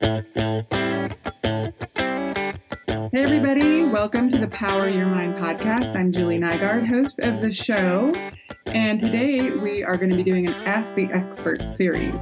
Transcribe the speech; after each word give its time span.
Hey, 0.00 0.64
everybody, 3.14 3.84
welcome 3.84 4.28
to 4.28 4.38
the 4.38 4.46
Power 4.48 4.88
Your 4.88 5.06
Mind 5.06 5.34
podcast. 5.34 5.96
I'm 5.96 6.12
Julie 6.12 6.38
Nygaard, 6.38 6.86
host 6.86 7.18
of 7.18 7.40
the 7.40 7.50
show. 7.50 8.14
And 8.66 9.00
today 9.00 9.50
we 9.50 9.82
are 9.82 9.96
going 9.96 10.10
to 10.10 10.16
be 10.16 10.22
doing 10.22 10.46
an 10.46 10.54
Ask 10.54 10.94
the 10.94 11.06
Expert 11.06 11.58
series 11.76 12.14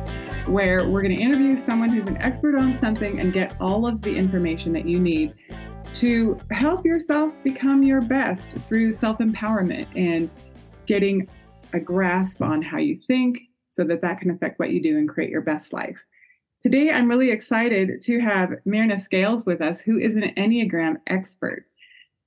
where 0.47 0.89
we're 0.89 1.03
going 1.03 1.15
to 1.15 1.21
interview 1.21 1.53
someone 1.53 1.91
who's 1.91 2.07
an 2.07 2.17
expert 2.17 2.57
on 2.57 2.73
something 2.73 3.21
and 3.21 3.33
get 3.33 3.61
all 3.61 3.87
of 3.87 4.01
the 4.01 4.17
information 4.17 4.73
that 4.73 4.87
you 4.87 4.99
need 4.99 5.35
to 5.97 6.39
help 6.51 6.87
yourself 6.87 7.43
become 7.45 7.83
your 7.83 8.01
best 8.01 8.53
through 8.69 8.95
self 8.95 9.19
empowerment 9.19 9.87
and 9.95 10.31
getting 10.87 11.29
a 11.75 11.81
grasp 11.81 12.41
on 12.41 12.63
how 12.63 12.79
you 12.79 12.97
think 13.07 13.39
so 13.69 13.85
that 13.85 14.01
that 14.01 14.19
can 14.19 14.31
affect 14.31 14.59
what 14.59 14.71
you 14.71 14.83
do 14.83 14.97
and 14.97 15.11
create 15.11 15.29
your 15.29 15.43
best 15.43 15.75
life. 15.75 15.99
Today, 16.67 16.91
I'm 16.91 17.09
really 17.09 17.31
excited 17.31 18.03
to 18.03 18.19
have 18.19 18.51
Myrna 18.65 18.99
Scales 18.99 19.47
with 19.47 19.61
us, 19.61 19.81
who 19.81 20.01
is 20.01 20.17
an 20.17 20.35
Enneagram 20.37 20.97
expert. 21.07 21.65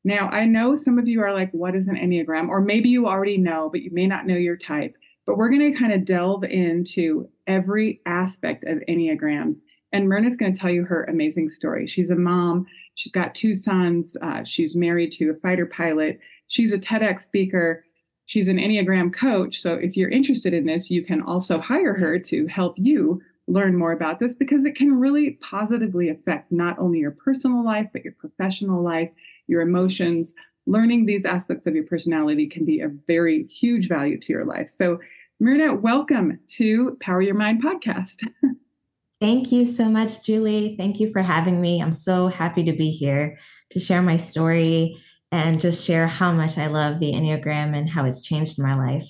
Now, 0.05 0.29
I 0.29 0.45
know 0.45 0.77
some 0.77 0.97
of 0.97 1.09
you 1.09 1.21
are 1.21 1.33
like, 1.33 1.51
what 1.51 1.75
is 1.75 1.89
an 1.89 1.97
Enneagram? 1.97 2.47
Or 2.47 2.61
maybe 2.61 2.87
you 2.87 3.05
already 3.05 3.37
know, 3.37 3.67
but 3.69 3.81
you 3.81 3.91
may 3.91 4.07
not 4.07 4.25
know 4.25 4.37
your 4.37 4.55
type. 4.55 4.95
But 5.25 5.35
we're 5.37 5.49
going 5.49 5.73
to 5.73 5.77
kind 5.77 5.91
of 5.91 6.05
delve 6.05 6.45
into 6.45 7.27
every 7.47 7.99
aspect 8.05 8.63
of 8.63 8.77
Enneagrams. 8.87 9.57
And 9.91 10.07
Myrna's 10.07 10.37
going 10.37 10.53
to 10.53 10.57
tell 10.57 10.71
you 10.71 10.85
her 10.85 11.03
amazing 11.03 11.49
story. 11.49 11.85
She's 11.85 12.09
a 12.09 12.15
mom, 12.15 12.65
she's 12.95 13.11
got 13.11 13.35
two 13.35 13.53
sons, 13.53 14.15
uh, 14.21 14.45
she's 14.45 14.73
married 14.73 15.11
to 15.17 15.31
a 15.31 15.39
fighter 15.41 15.65
pilot, 15.65 16.17
she's 16.47 16.71
a 16.71 16.79
TEDx 16.79 17.23
speaker. 17.23 17.83
She's 18.27 18.47
an 18.47 18.57
Enneagram 18.57 19.11
coach. 19.11 19.59
So 19.59 19.73
if 19.73 19.97
you're 19.97 20.11
interested 20.11 20.53
in 20.53 20.67
this, 20.67 20.91
you 20.91 21.03
can 21.03 21.23
also 21.23 21.59
hire 21.59 21.95
her 21.95 22.19
to 22.19 22.45
help 22.45 22.75
you 22.77 23.19
learn 23.49 23.75
more 23.75 23.91
about 23.91 24.19
this 24.19 24.35
because 24.35 24.63
it 24.63 24.75
can 24.75 24.99
really 24.99 25.31
positively 25.41 26.09
affect 26.09 26.51
not 26.51 26.77
only 26.77 26.99
your 26.99 27.11
personal 27.11 27.65
life, 27.65 27.87
but 27.91 28.03
your 28.03 28.13
professional 28.13 28.83
life, 28.83 29.09
your 29.47 29.61
emotions. 29.61 30.35
Learning 30.67 31.05
these 31.05 31.25
aspects 31.25 31.65
of 31.65 31.73
your 31.73 31.85
personality 31.85 32.47
can 32.47 32.63
be 32.63 32.79
a 32.79 32.91
very 33.07 33.45
huge 33.47 33.87
value 33.87 34.19
to 34.19 34.31
your 34.31 34.45
life. 34.45 34.71
So, 34.77 34.99
Myrna, 35.39 35.73
welcome 35.73 36.39
to 36.57 36.95
Power 37.01 37.21
Your 37.21 37.33
Mind 37.33 37.63
podcast. 37.63 38.29
Thank 39.19 39.51
you 39.51 39.65
so 39.65 39.89
much, 39.89 40.23
Julie. 40.23 40.75
Thank 40.77 40.99
you 40.99 41.11
for 41.11 41.21
having 41.21 41.59
me. 41.59 41.81
I'm 41.81 41.91
so 41.91 42.27
happy 42.27 42.63
to 42.65 42.73
be 42.73 42.91
here 42.91 43.37
to 43.71 43.79
share 43.79 44.01
my 44.01 44.17
story 44.17 44.95
and 45.31 45.59
just 45.59 45.85
share 45.85 46.07
how 46.07 46.31
much 46.31 46.57
I 46.57 46.67
love 46.67 46.99
the 46.99 47.13
Enneagram 47.13 47.75
and 47.75 47.89
how 47.89 48.05
it's 48.05 48.21
changed 48.21 48.61
my 48.61 48.73
life. 48.75 49.05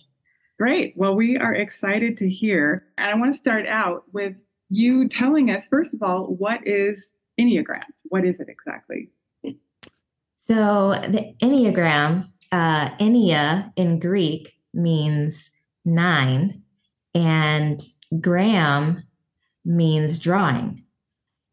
Great. 0.60 0.94
Well, 0.98 1.16
we 1.16 1.38
are 1.38 1.54
excited 1.54 2.18
to 2.18 2.30
hear. 2.30 2.86
And 2.98 3.10
I 3.10 3.14
want 3.16 3.34
to 3.34 3.38
start 3.38 3.66
out 3.66 4.04
with 4.12 4.36
you 4.70 5.08
telling 5.08 5.50
us, 5.50 5.68
first 5.68 5.94
of 5.94 6.04
all, 6.04 6.26
what 6.26 6.68
is 6.68 7.14
Enneagram? 7.40 7.86
What 8.10 8.26
is 8.26 8.42
it 8.42 8.50
exactly? 8.50 9.10
So, 10.36 11.00
the 11.08 11.34
Enneagram, 11.42 12.26
uh, 12.52 12.90
Ennea 12.98 13.72
in 13.78 14.00
Greek 14.00 14.60
means 14.74 15.52
nine, 15.86 16.64
and 17.14 17.82
gram 18.20 19.04
means 19.64 20.20
drawing. 20.20 20.84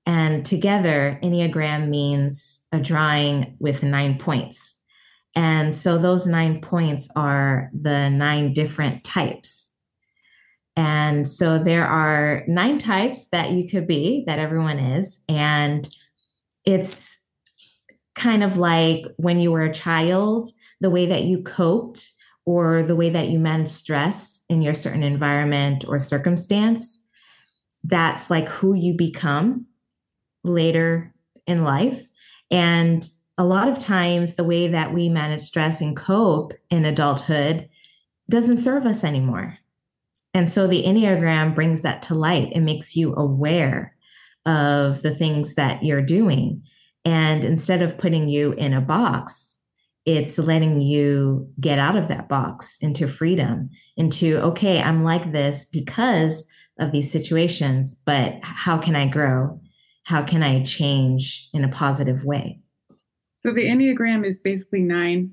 And 0.04 0.44
together, 0.44 1.20
Enneagram 1.22 1.88
means 1.88 2.60
a 2.72 2.80
drawing 2.80 3.56
with 3.60 3.82
nine 3.82 4.18
points. 4.18 4.76
And 5.36 5.74
so 5.74 5.98
those 5.98 6.26
nine 6.26 6.62
points 6.62 7.10
are 7.14 7.70
the 7.78 8.08
nine 8.08 8.54
different 8.54 9.04
types. 9.04 9.68
And 10.74 11.26
so 11.26 11.58
there 11.58 11.86
are 11.86 12.42
nine 12.48 12.78
types 12.78 13.28
that 13.28 13.50
you 13.50 13.68
could 13.68 13.86
be, 13.86 14.24
that 14.26 14.38
everyone 14.38 14.78
is. 14.78 15.22
And 15.28 15.88
it's 16.64 17.22
kind 18.14 18.42
of 18.42 18.56
like 18.56 19.04
when 19.18 19.38
you 19.38 19.52
were 19.52 19.62
a 19.62 19.72
child, 19.72 20.50
the 20.80 20.90
way 20.90 21.06
that 21.06 21.24
you 21.24 21.42
coped 21.42 22.12
or 22.46 22.82
the 22.82 22.96
way 22.96 23.10
that 23.10 23.28
you 23.28 23.38
managed 23.38 23.70
stress 23.70 24.40
in 24.48 24.62
your 24.62 24.74
certain 24.74 25.02
environment 25.02 25.84
or 25.86 25.98
circumstance. 25.98 26.98
That's 27.84 28.30
like 28.30 28.48
who 28.48 28.74
you 28.74 28.94
become 28.94 29.66
later 30.44 31.14
in 31.46 31.62
life. 31.64 32.06
And 32.50 33.06
a 33.38 33.44
lot 33.44 33.68
of 33.68 33.78
times 33.78 34.34
the 34.34 34.44
way 34.44 34.68
that 34.68 34.94
we 34.94 35.08
manage 35.08 35.42
stress 35.42 35.80
and 35.80 35.96
cope 35.96 36.54
in 36.70 36.84
adulthood 36.84 37.68
doesn't 38.30 38.56
serve 38.56 38.86
us 38.86 39.04
anymore. 39.04 39.58
And 40.32 40.50
so 40.50 40.66
the 40.66 40.84
Enneagram 40.84 41.54
brings 41.54 41.82
that 41.82 42.02
to 42.02 42.14
light. 42.14 42.52
It 42.52 42.60
makes 42.60 42.96
you 42.96 43.14
aware 43.14 43.94
of 44.44 45.02
the 45.02 45.14
things 45.14 45.54
that 45.54 45.82
you're 45.84 46.02
doing. 46.02 46.62
And 47.04 47.44
instead 47.44 47.82
of 47.82 47.98
putting 47.98 48.28
you 48.28 48.52
in 48.52 48.72
a 48.72 48.80
box, 48.80 49.56
it's 50.04 50.38
letting 50.38 50.80
you 50.80 51.50
get 51.60 51.78
out 51.78 51.96
of 51.96 52.08
that 52.08 52.28
box 52.28 52.78
into 52.80 53.08
freedom, 53.08 53.70
into, 53.96 54.38
okay, 54.38 54.80
I'm 54.80 55.04
like 55.04 55.32
this 55.32 55.64
because 55.64 56.46
of 56.78 56.92
these 56.92 57.10
situations, 57.10 57.94
but 58.04 58.38
how 58.42 58.78
can 58.78 58.94
I 58.94 59.08
grow? 59.08 59.60
How 60.04 60.22
can 60.22 60.42
I 60.42 60.62
change 60.62 61.48
in 61.52 61.64
a 61.64 61.68
positive 61.68 62.24
way? 62.24 62.60
So 63.40 63.52
the 63.52 63.66
Enneagram 63.66 64.26
is 64.26 64.38
basically 64.38 64.82
nine 64.82 65.32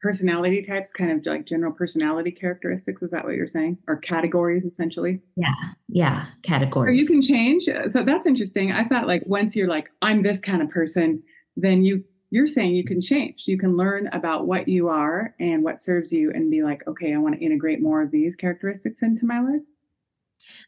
personality 0.00 0.62
types, 0.62 0.92
kind 0.92 1.10
of 1.10 1.26
like 1.26 1.44
general 1.46 1.72
personality 1.72 2.30
characteristics. 2.30 3.02
Is 3.02 3.10
that 3.10 3.24
what 3.24 3.34
you're 3.34 3.48
saying? 3.48 3.78
Or 3.88 3.96
categories, 3.96 4.64
essentially? 4.64 5.20
Yeah. 5.36 5.54
Yeah. 5.88 6.26
Categories. 6.42 6.98
So 6.98 7.02
you 7.02 7.20
can 7.20 7.28
change. 7.28 7.68
So 7.90 8.04
that's 8.04 8.26
interesting. 8.26 8.70
I 8.72 8.84
thought 8.86 9.06
like 9.06 9.24
once 9.26 9.56
you're 9.56 9.68
like, 9.68 9.90
I'm 10.00 10.22
this 10.22 10.40
kind 10.40 10.62
of 10.62 10.70
person, 10.70 11.22
then 11.56 11.82
you 11.82 12.04
you're 12.30 12.46
saying 12.46 12.74
you 12.74 12.84
can 12.84 13.00
change. 13.00 13.44
You 13.46 13.58
can 13.58 13.76
learn 13.76 14.08
about 14.08 14.46
what 14.46 14.68
you 14.68 14.88
are 14.88 15.34
and 15.40 15.64
what 15.64 15.82
serves 15.82 16.12
you 16.12 16.30
and 16.30 16.50
be 16.50 16.62
like, 16.62 16.86
okay, 16.86 17.14
I 17.14 17.16
want 17.16 17.34
to 17.36 17.44
integrate 17.44 17.80
more 17.80 18.02
of 18.02 18.10
these 18.10 18.36
characteristics 18.36 19.02
into 19.02 19.24
my 19.24 19.40
life. 19.40 19.62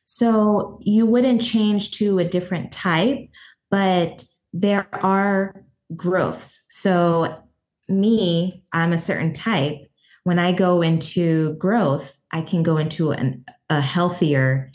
So 0.05 0.81
you 0.82 1.05
wouldn't 1.06 1.43
change 1.43 1.93
to 1.99 2.19
a 2.19 2.25
different 2.25 2.72
type, 2.72 3.28
but 3.71 4.25
there 4.53 4.88
are 5.05 5.55
growths. 5.97 6.61
So, 6.69 7.43
me, 7.89 8.62
I'm 8.73 8.93
a 8.93 8.99
certain 8.99 9.33
type. 9.33 9.78
When 10.25 10.39
I 10.39 10.53
go 10.53 10.83
into 10.83 11.55
growth, 11.55 12.15
I 12.31 12.43
can 12.43 12.62
go 12.62 12.77
into 12.77 13.11
an, 13.11 13.45
a 13.69 13.81
healthier 13.81 14.71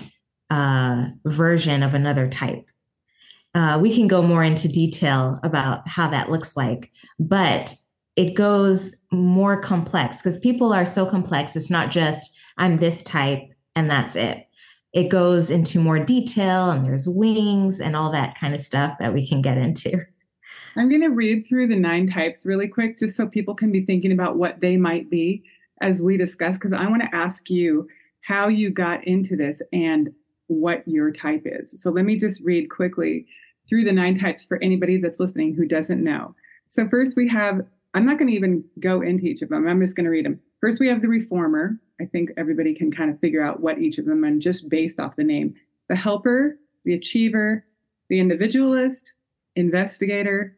uh, 0.50 1.08
version 1.26 1.84
of 1.84 1.94
another 1.94 2.28
type. 2.28 2.66
Uh, 3.54 3.80
we 3.82 3.96
can 3.96 4.08
go 4.08 4.22
more 4.22 4.44
into 4.44 4.68
detail 4.68 5.40
about 5.44 5.88
how 5.88 6.10
that 6.10 6.30
looks 6.30 6.58
like, 6.58 6.92
but 7.18 7.74
it 8.18 8.34
goes 8.34 8.96
more 9.12 9.60
complex 9.60 10.18
because 10.18 10.40
people 10.40 10.74
are 10.74 10.86
so 10.86 11.06
complex. 11.06 11.56
It's 11.56 11.72
not 11.72 11.92
just, 11.92 12.38
I'm 12.58 12.78
this 12.78 13.02
type 13.02 13.44
and 13.76 13.90
that's 13.90 14.16
it. 14.16 14.48
It 14.94 15.10
goes 15.10 15.50
into 15.50 15.80
more 15.80 16.00
detail 16.00 16.70
and 16.70 16.86
there's 16.86 17.08
wings 17.08 17.80
and 17.80 17.96
all 17.96 18.12
that 18.12 18.38
kind 18.38 18.54
of 18.54 18.60
stuff 18.60 18.98
that 19.00 19.14
we 19.14 19.28
can 19.28 19.42
get 19.42 19.58
into. 19.58 20.00
I'm 20.78 20.90
going 20.90 21.02
to 21.02 21.10
read 21.10 21.46
through 21.48 21.68
the 21.68 21.76
nine 21.76 22.10
types 22.10 22.46
really 22.46 22.68
quick, 22.68 22.98
just 23.00 23.16
so 23.16 23.28
people 23.28 23.56
can 23.56 23.72
be 23.72 23.86
thinking 23.86 24.12
about 24.12 24.36
what 24.36 24.60
they 24.60 24.78
might 24.78 25.10
be 25.10 25.44
as 25.82 26.02
we 26.02 26.18
discuss, 26.18 26.58
because 26.58 26.74
I 26.74 26.88
want 26.88 27.02
to 27.04 27.16
ask 27.16 27.50
you 27.50 27.88
how 28.22 28.48
you 28.48 28.70
got 28.70 29.06
into 29.06 29.36
this 29.36 29.62
and 29.72 30.14
what 30.48 30.88
your 30.88 31.12
type 31.12 31.44
is. 31.46 31.76
So 31.82 31.92
let 31.92 32.06
me 32.06 32.18
just 32.18 32.44
read 32.44 32.70
quickly 32.70 33.26
through 33.68 33.84
the 33.84 33.92
nine 33.92 34.20
types 34.20 34.46
for 34.46 34.62
anybody 34.62 34.98
that's 34.98 35.20
listening 35.20 35.56
who 35.56 35.66
doesn't 35.66 36.04
know. 36.04 36.36
So, 36.68 36.88
first 36.90 37.16
we 37.16 37.30
have, 37.30 37.62
I'm 37.94 38.06
not 38.06 38.18
going 38.18 38.30
to 38.30 38.36
even 38.36 38.64
go 38.80 39.02
into 39.02 39.26
each 39.26 39.42
of 39.42 39.50
them, 39.50 39.68
I'm 39.68 39.82
just 39.82 39.96
going 39.96 40.06
to 40.06 40.12
read 40.12 40.26
them. 40.26 40.40
First, 40.62 40.80
we 40.80 40.88
have 40.88 41.02
the 41.02 41.08
reformer. 41.08 41.80
I 42.02 42.06
think 42.06 42.32
everybody 42.38 42.74
can 42.74 42.92
kind 42.92 43.10
of 43.12 43.20
figure 43.20 43.44
out 43.44 43.62
what 43.62 43.80
each 43.80 43.98
of 43.98 44.06
them 44.06 44.24
and 44.24 44.42
just 44.42 44.68
based 44.68 45.00
off 45.00 45.16
the 45.16 45.24
name. 45.24 45.54
The 45.90 45.96
helper, 45.96 46.58
the 46.84 46.96
achiever, 46.96 47.66
the 48.10 48.20
individualist, 48.20 49.14
investigator, 49.56 50.58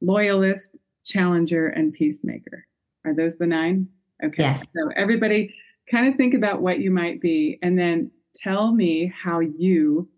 loyalist, 0.00 0.76
challenger, 1.04 1.68
and 1.68 1.92
peacemaker. 1.92 2.66
Are 3.04 3.14
those 3.14 3.36
the 3.36 3.46
nine? 3.46 3.88
Okay. 4.24 4.42
Yes. 4.42 4.64
So 4.72 4.90
everybody 4.96 5.54
kind 5.90 6.08
of 6.08 6.16
think 6.16 6.34
about 6.34 6.62
what 6.62 6.80
you 6.80 6.90
might 6.90 7.20
be 7.20 7.58
and 7.62 7.78
then 7.78 8.10
tell 8.34 8.72
me 8.72 9.12
how 9.22 9.40
you 9.40 10.08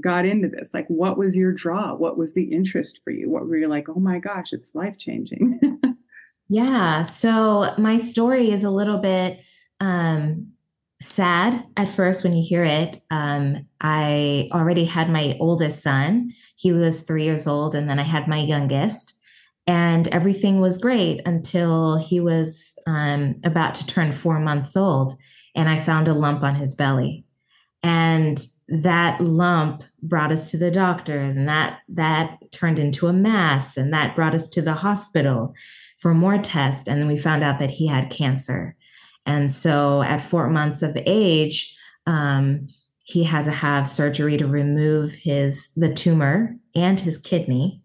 got 0.00 0.24
into 0.24 0.48
this. 0.48 0.72
Like 0.72 0.86
what 0.88 1.18
was 1.18 1.36
your 1.36 1.52
draw? 1.52 1.94
What 1.94 2.16
was 2.16 2.34
the 2.34 2.44
interest 2.44 3.00
for 3.04 3.10
you? 3.10 3.28
What 3.28 3.46
were 3.46 3.56
you 3.56 3.68
like, 3.68 3.88
oh 3.88 4.00
my 4.00 4.18
gosh, 4.18 4.52
it's 4.52 4.74
life 4.74 4.96
changing? 4.98 5.60
yeah. 6.48 7.02
So 7.02 7.74
my 7.78 7.96
story 7.96 8.50
is 8.50 8.64
a 8.64 8.70
little 8.70 8.98
bit 8.98 9.40
um 9.80 10.52
sad 11.00 11.64
at 11.76 11.88
first 11.88 12.24
when 12.24 12.36
you 12.36 12.44
hear 12.46 12.64
it. 12.64 13.00
Um, 13.10 13.66
I 13.80 14.48
already 14.52 14.84
had 14.84 15.10
my 15.10 15.36
oldest 15.40 15.82
son. 15.82 16.32
He 16.56 16.72
was 16.72 17.02
three 17.02 17.24
years 17.24 17.46
old, 17.46 17.74
and 17.74 17.88
then 17.88 17.98
I 17.98 18.02
had 18.02 18.26
my 18.26 18.38
youngest 18.38 19.17
and 19.68 20.08
everything 20.08 20.60
was 20.62 20.78
great 20.78 21.20
until 21.26 21.98
he 21.98 22.20
was 22.20 22.76
um, 22.86 23.38
about 23.44 23.74
to 23.74 23.86
turn 23.86 24.10
four 24.10 24.40
months 24.40 24.74
old 24.74 25.14
and 25.54 25.68
i 25.68 25.78
found 25.78 26.08
a 26.08 26.14
lump 26.14 26.42
on 26.42 26.54
his 26.54 26.74
belly. 26.74 27.24
And 27.82 28.44
that 28.68 29.20
lump 29.20 29.82
brought 30.02 30.32
us 30.32 30.50
to 30.50 30.56
the 30.56 30.70
doctor 30.70 31.18
and 31.18 31.48
that 31.48 31.80
that 31.88 32.38
turned 32.50 32.78
into 32.78 33.06
a 33.06 33.12
mass 33.12 33.76
and 33.76 33.92
that 33.92 34.16
brought 34.16 34.34
us 34.34 34.48
to 34.48 34.62
the 34.62 34.74
hospital 34.74 35.54
for 35.98 36.12
more 36.12 36.38
tests 36.38 36.88
and 36.88 37.00
then 37.00 37.08
we 37.08 37.16
found 37.16 37.44
out 37.44 37.58
that 37.60 37.70
he 37.70 37.86
had 37.86 38.10
cancer. 38.10 38.74
And 39.26 39.52
so 39.52 40.02
at 40.02 40.22
four 40.22 40.48
months 40.48 40.82
of 40.82 40.96
age 41.06 41.76
um, 42.06 42.66
he 43.04 43.24
had 43.24 43.44
to 43.44 43.50
have 43.50 43.86
surgery 43.86 44.36
to 44.38 44.46
remove 44.46 45.12
his 45.12 45.70
the 45.76 45.92
tumor 45.92 46.56
and 46.74 46.98
his 46.98 47.18
kidney 47.18 47.82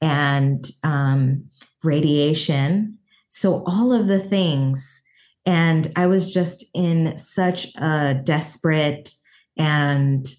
and 0.00 0.70
um, 0.84 1.44
radiation 1.82 2.98
so 3.28 3.64
all 3.66 3.92
of 3.92 4.08
the 4.08 4.18
things 4.20 5.02
and 5.44 5.92
i 5.96 6.06
was 6.06 6.30
just 6.30 6.64
in 6.74 7.16
such 7.16 7.74
a 7.76 8.20
desperate 8.24 9.14
and 9.56 10.34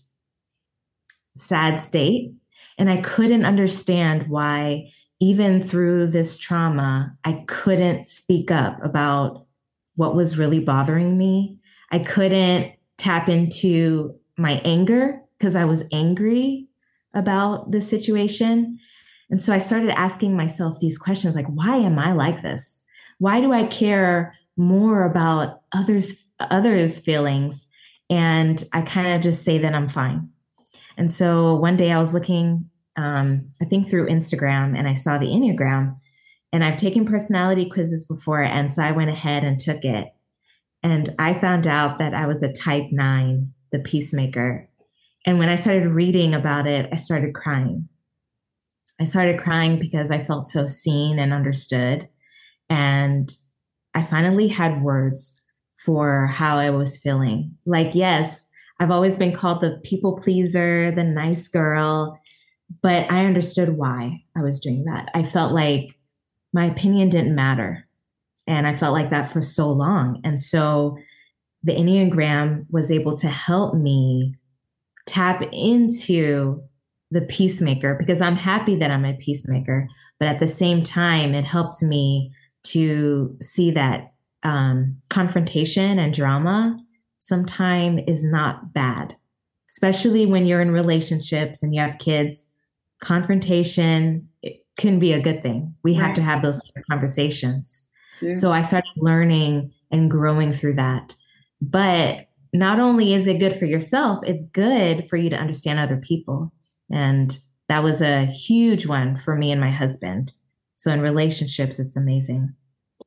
sad 1.38 1.80
state. 1.80 2.33
And 2.77 2.89
I 2.89 2.98
couldn't 2.98 3.45
understand 3.45 4.27
why, 4.27 4.92
even 5.19 5.62
through 5.62 6.07
this 6.07 6.38
trauma, 6.38 7.18
I 7.24 7.44
couldn't 7.48 8.06
speak 8.06 8.51
up 8.51 8.83
about 8.83 9.45
what 9.95 10.15
was 10.15 10.38
really 10.38 10.60
bothering 10.60 11.18
me. 11.18 11.57
I 11.92 12.00
couldn't 12.00 12.74
tap 12.98 13.30
into 13.30 14.15
my 14.38 14.62
anger 14.63 15.21
because 15.38 15.56
I 15.56 15.65
was 15.65 15.86
angry 15.92 16.68
about 17.13 17.71
the 17.71 17.81
situation. 17.81 18.80
And 19.29 19.41
so 19.41 19.53
I 19.53 19.57
started 19.57 19.97
asking 19.97 20.35
myself 20.35 20.79
these 20.79 20.97
questions 20.97 21.35
like, 21.35 21.47
why 21.47 21.77
am 21.77 22.00
I 22.00 22.13
like 22.13 22.41
this? 22.41 22.83
Why 23.19 23.41
do 23.41 23.51
I 23.51 23.65
care 23.65 24.35
more 24.56 25.03
about 25.03 25.62
others 25.74 26.25
others' 26.39 27.00
feelings 27.00 27.68
and 28.09 28.63
I 28.74 28.81
kind 28.81 29.13
of 29.13 29.21
just 29.21 29.44
say 29.44 29.57
that 29.57 29.75
I'm 29.75 29.88
fine. 29.88 30.29
And 30.97 31.12
so 31.12 31.56
one 31.56 31.77
day 31.77 31.91
I 31.91 32.00
was 32.00 32.13
looking, 32.13 32.69
um, 32.95 33.50
I 33.62 33.65
think 33.65 33.88
through 33.88 34.07
Instagram, 34.07 34.77
and 34.77 34.88
I 34.88 34.94
saw 34.94 35.18
the 35.18 35.27
Enneagram. 35.27 36.00
And 36.53 36.63
I've 36.63 36.77
taken 36.77 37.06
personality 37.06 37.69
quizzes 37.69 38.06
before. 38.06 38.41
And 38.41 38.74
so 38.74 38.81
I 38.81 38.91
went 38.91 39.09
ahead 39.09 39.44
and 39.44 39.59
took 39.59 39.83
it. 39.83 40.07
And 40.81 41.09
I 41.19 41.33
found 41.33 41.68
out 41.68 42.00
that 42.00 42.13
I 42.13 42.25
was 42.25 42.41
a 42.41 42.53
type 42.53 42.85
nine, 42.91 43.53
the 43.71 43.79
peacemaker. 43.79 44.69
And 45.25 45.38
when 45.38 45.50
I 45.50 45.56
started 45.56 45.91
reading 45.91 46.33
about 46.33 46.65
it, 46.65 46.89
I 46.91 46.95
started 46.95 47.35
crying. 47.35 47.89
I 48.99 49.03
started 49.03 49.39
crying 49.39 49.79
because 49.79 50.11
I 50.11 50.19
felt 50.19 50.47
so 50.47 50.65
seen 50.65 51.19
and 51.19 51.31
understood. 51.33 52.09
And 52.69 53.31
I 53.94 54.03
finally 54.03 54.47
had 54.47 54.81
words 54.81 55.41
for 55.75 56.27
how 56.27 56.57
I 56.57 56.69
was 56.71 56.97
feeling. 56.97 57.55
Like, 57.65 57.94
yes, 57.94 58.47
I've 58.79 58.91
always 58.91 59.17
been 59.17 59.31
called 59.31 59.61
the 59.61 59.79
people 59.83 60.17
pleaser, 60.17 60.91
the 60.91 61.03
nice 61.03 61.47
girl, 61.47 62.19
but 62.81 63.11
I 63.11 63.25
understood 63.25 63.77
why 63.77 64.23
I 64.35 64.41
was 64.41 64.59
doing 64.59 64.85
that. 64.85 65.09
I 65.13 65.23
felt 65.23 65.51
like 65.51 65.97
my 66.53 66.65
opinion 66.65 67.09
didn't 67.09 67.35
matter. 67.35 67.88
And 68.45 68.65
I 68.65 68.73
felt 68.73 68.93
like 68.93 69.09
that 69.09 69.29
for 69.29 69.41
so 69.41 69.69
long. 69.69 70.21
And 70.23 70.39
so 70.39 70.97
the 71.63 71.73
Enneagram 71.73 72.65
was 72.69 72.91
able 72.91 73.17
to 73.17 73.27
help 73.27 73.75
me 73.75 74.35
tap 75.05 75.41
into 75.51 76.63
the 77.12 77.21
peacemaker 77.21 77.95
because 77.95 78.21
I'm 78.21 78.36
happy 78.36 78.75
that 78.75 78.92
I'm 78.92 79.06
a 79.06 79.13
peacemaker. 79.13 79.88
But 80.19 80.27
at 80.27 80.39
the 80.39 80.48
same 80.48 80.83
time, 80.83 81.33
it 81.33 81.45
helps 81.45 81.81
me 81.81 82.31
to 82.65 83.36
see 83.42 83.71
that 83.71 84.13
um, 84.44 84.98
confrontation 85.09 86.00
and 86.00 86.13
drama 86.13 86.77
sometimes 87.18 88.01
is 88.07 88.25
not 88.25 88.74
bad, 88.74 89.15
especially 89.69 90.25
when 90.25 90.45
you're 90.45 90.62
in 90.62 90.71
relationships 90.71 91.63
and 91.63 91.74
you 91.74 91.81
have 91.81 91.98
kids. 92.00 92.48
Confrontation 93.01 94.27
can 94.77 95.00
be 95.00 95.13
a 95.13 95.21
good 95.21 95.42
thing. 95.42 95.75
We 95.83 95.94
right. 95.94 96.07
have 96.07 96.15
to 96.15 96.21
have 96.21 96.42
those 96.42 96.62
conversations. 96.89 97.86
Yeah. 98.21 98.33
So 98.33 98.51
I 98.51 98.62
started 98.62 98.92
learning 98.98 99.71
and 99.92 100.10
growing 100.10 100.51
through 100.51 100.74
that. 100.74 101.15
But 101.62 102.27
not 102.53 102.80
only 102.80 103.13
is 103.13 103.27
it 103.27 103.39
good 103.39 103.53
for 103.53 103.65
yourself, 103.65 104.19
it's 104.25 104.45
good 104.45 105.10
for 105.10 105.18
you 105.18 105.30
to 105.30 105.38
understand 105.38 105.80
other 105.80 105.98
people. 105.98 106.51
And 106.92 107.38
that 107.69 107.84
was 107.84 108.01
a 108.01 108.25
huge 108.25 108.86
one 108.86 109.16
for 109.16 109.36
me 109.36 109.51
and 109.51 109.62
my 109.62 109.69
husband. 109.69 110.34
So 110.75 110.92
in 110.92 111.01
relationships, 111.01 111.80
it's 111.80 111.98
amazing. 111.98 112.54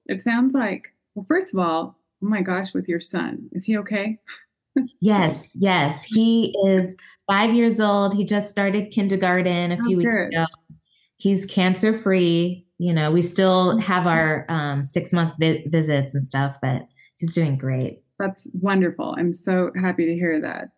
It 0.06 0.23
sounds 0.23 0.55
like 0.55 0.88
well, 1.15 1.25
first 1.27 1.55
of 1.55 1.61
all, 1.61 1.99
oh 2.23 2.29
my 2.29 2.43
gosh, 2.43 2.73
with 2.75 2.88
your 2.88 3.00
son, 3.00 3.49
is 3.53 3.65
he 3.65 3.77
okay? 3.79 4.19
yes, 5.00 5.56
yes. 5.59 6.03
He 6.03 6.55
is 6.67 6.97
five 7.29 7.55
years 7.55 7.81
old. 7.81 8.15
He 8.15 8.25
just 8.25 8.50
started 8.50 8.91
kindergarten 8.91 9.73
a 9.73 9.79
oh, 9.81 9.85
few 9.85 9.97
weeks 9.99 10.15
ago. 10.15 10.47
He's 11.17 11.47
cancer 11.47 11.93
free. 11.93 12.67
You 12.79 12.93
know, 12.93 13.11
we 13.11 13.23
still 13.23 13.77
mm. 13.77 13.81
have 13.82 14.06
our 14.06 14.47
um, 14.49 14.85
six 14.85 15.12
month 15.12 15.35
vi- 15.38 15.65
visits 15.67 16.15
and 16.15 16.25
stuff, 16.25 16.59
but 16.62 16.87
he's 17.17 17.35
doing 17.35 17.56
great. 17.56 18.03
That's 18.19 18.47
wonderful. 18.55 19.15
I'm 19.19 19.32
so 19.32 19.71
happy 19.81 20.06
to 20.06 20.15
hear 20.15 20.41
that. 20.41 20.71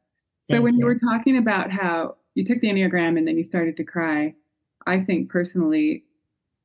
So, 0.50 0.54
Thank 0.54 0.64
when 0.64 0.74
you. 0.74 0.80
you 0.80 0.86
were 0.86 0.98
talking 0.98 1.36
about 1.36 1.70
how 1.70 2.16
you 2.34 2.44
took 2.44 2.60
the 2.60 2.68
Enneagram 2.68 3.18
and 3.18 3.26
then 3.26 3.36
you 3.36 3.44
started 3.44 3.76
to 3.76 3.84
cry, 3.84 4.34
I 4.86 5.00
think 5.00 5.30
personally, 5.30 6.04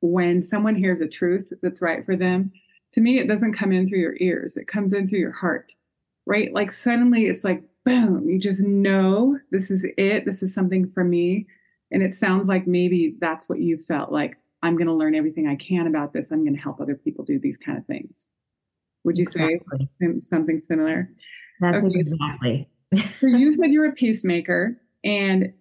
when 0.02 0.44
someone 0.44 0.76
hears 0.76 1.02
a 1.02 1.08
truth 1.08 1.52
that's 1.62 1.82
right 1.82 2.06
for 2.06 2.16
them, 2.16 2.52
to 2.94 3.02
me, 3.02 3.20
it 3.20 3.28
doesn't 3.28 3.54
come 3.54 3.72
in 3.72 3.88
through 3.88 4.00
your 4.00 4.16
ears, 4.20 4.58
it 4.58 4.68
comes 4.68 4.94
in 4.94 5.10
through 5.10 5.20
your 5.20 5.32
heart, 5.32 5.72
right? 6.26 6.54
Like 6.54 6.72
suddenly 6.72 7.26
it's 7.26 7.44
like, 7.44 7.64
boom, 7.86 8.28
you 8.28 8.40
just 8.40 8.60
know 8.60 9.40
this 9.52 9.72
is 9.72 9.86
it. 9.98 10.26
This 10.26 10.44
is 10.44 10.54
something 10.54 10.92
for 10.94 11.04
me. 11.04 11.48
And 11.92 12.04
it 12.04 12.16
sounds 12.16 12.50
like 12.50 12.68
maybe 12.68 13.16
that's 13.20 13.48
what 13.48 13.60
you 13.60 13.78
felt 13.88 14.12
like. 14.12 14.38
I'm 14.62 14.76
going 14.76 14.88
to 14.88 14.94
learn 14.94 15.16
everything 15.16 15.48
I 15.48 15.56
can 15.56 15.88
about 15.88 16.14
this. 16.14 16.32
I'm 16.32 16.44
going 16.44 16.56
to 16.56 16.62
help 16.62 16.82
other 16.82 16.96
people 16.96 17.24
do 17.24 17.40
these 17.40 17.58
kind 17.58 17.78
of 17.78 17.86
things. 17.86 18.26
Would 19.04 19.18
you 19.18 19.24
exactly. 19.24 19.86
say 19.86 20.20
something 20.20 20.60
similar? 20.60 21.10
That's 21.62 21.78
okay. 21.78 21.88
exactly. 21.88 22.70
so 23.20 23.28
you 23.28 23.54
said 23.54 23.72
you're 23.72 23.86
a 23.86 23.94
peacemaker, 23.94 24.78
and 25.04 25.54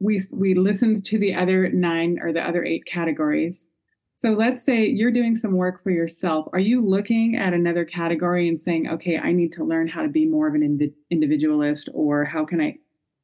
we 0.00 0.20
we 0.32 0.54
listened 0.54 1.04
to 1.06 1.18
the 1.18 1.34
other 1.34 1.68
nine 1.70 2.18
or 2.22 2.32
the 2.32 2.46
other 2.46 2.64
eight 2.64 2.86
categories. 2.86 3.66
So 4.14 4.30
let's 4.30 4.64
say 4.64 4.84
you're 4.84 5.12
doing 5.12 5.36
some 5.36 5.52
work 5.52 5.82
for 5.82 5.90
yourself. 5.90 6.48
Are 6.52 6.58
you 6.58 6.84
looking 6.84 7.36
at 7.36 7.52
another 7.52 7.84
category 7.84 8.48
and 8.48 8.60
saying, 8.60 8.88
okay, 8.88 9.16
I 9.16 9.30
need 9.30 9.52
to 9.52 9.64
learn 9.64 9.86
how 9.86 10.02
to 10.02 10.08
be 10.08 10.26
more 10.26 10.48
of 10.48 10.54
an 10.54 10.92
individualist, 11.10 11.88
or 11.94 12.24
how 12.24 12.44
can 12.44 12.60
I 12.60 12.78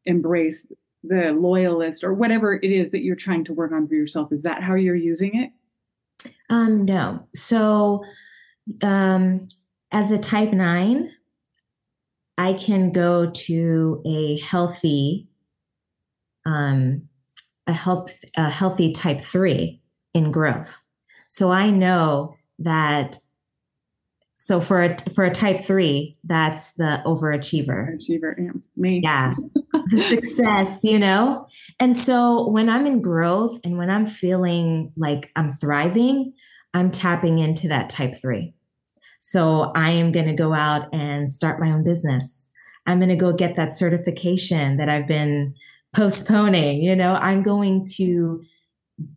embrace 0.04 0.66
the 1.02 1.32
loyalist, 1.36 2.04
or 2.04 2.14
whatever 2.14 2.54
it 2.54 2.70
is 2.70 2.92
that 2.92 3.02
you're 3.02 3.16
trying 3.16 3.44
to 3.46 3.52
work 3.52 3.72
on 3.72 3.88
for 3.88 3.94
yourself? 3.94 4.32
Is 4.32 4.44
that 4.44 4.62
how 4.62 4.74
you're 4.74 4.94
using 4.94 5.34
it? 5.34 6.30
Um, 6.48 6.84
no. 6.84 7.26
So, 7.32 8.04
um, 8.82 9.48
as 9.90 10.12
a 10.12 10.18
type 10.18 10.52
nine, 10.52 11.10
I 12.38 12.52
can 12.52 12.92
go 12.92 13.30
to 13.30 14.02
a 14.06 14.38
healthy, 14.38 15.28
um, 16.44 17.08
a 17.66 17.72
health, 17.72 18.24
a 18.36 18.50
healthy 18.50 18.92
type 18.92 19.20
three 19.20 19.80
in 20.12 20.30
growth. 20.30 20.82
So 21.28 21.50
I 21.50 21.70
know 21.70 22.36
that 22.58 23.18
so 24.36 24.60
for 24.60 24.82
a 24.82 24.98
for 25.14 25.24
a 25.24 25.30
type 25.30 25.60
three, 25.60 26.18
that's 26.22 26.74
the 26.74 27.02
overachiever. 27.06 27.94
Achiever, 27.94 28.36
yeah. 28.38 28.50
me. 28.76 29.00
Yeah. 29.02 29.34
the 29.90 30.00
success, 30.00 30.84
you 30.84 30.98
know? 30.98 31.46
And 31.80 31.96
so 31.96 32.48
when 32.48 32.68
I'm 32.68 32.86
in 32.86 33.00
growth 33.00 33.58
and 33.64 33.78
when 33.78 33.90
I'm 33.90 34.06
feeling 34.06 34.92
like 34.96 35.30
I'm 35.34 35.50
thriving, 35.50 36.34
I'm 36.74 36.90
tapping 36.90 37.38
into 37.38 37.68
that 37.68 37.90
type 37.90 38.14
three. 38.20 38.54
So 39.20 39.72
I 39.74 39.90
am 39.90 40.12
going 40.12 40.26
to 40.26 40.34
go 40.34 40.52
out 40.52 40.92
and 40.92 41.30
start 41.30 41.60
my 41.60 41.70
own 41.70 41.82
business. 41.82 42.50
I'm 42.86 42.98
going 42.98 43.08
to 43.08 43.16
go 43.16 43.32
get 43.32 43.56
that 43.56 43.72
certification 43.72 44.76
that 44.76 44.90
I've 44.90 45.06
been 45.06 45.54
postponing. 45.94 46.82
You 46.82 46.96
know, 46.96 47.14
I'm 47.14 47.42
going 47.42 47.84
to 47.96 48.42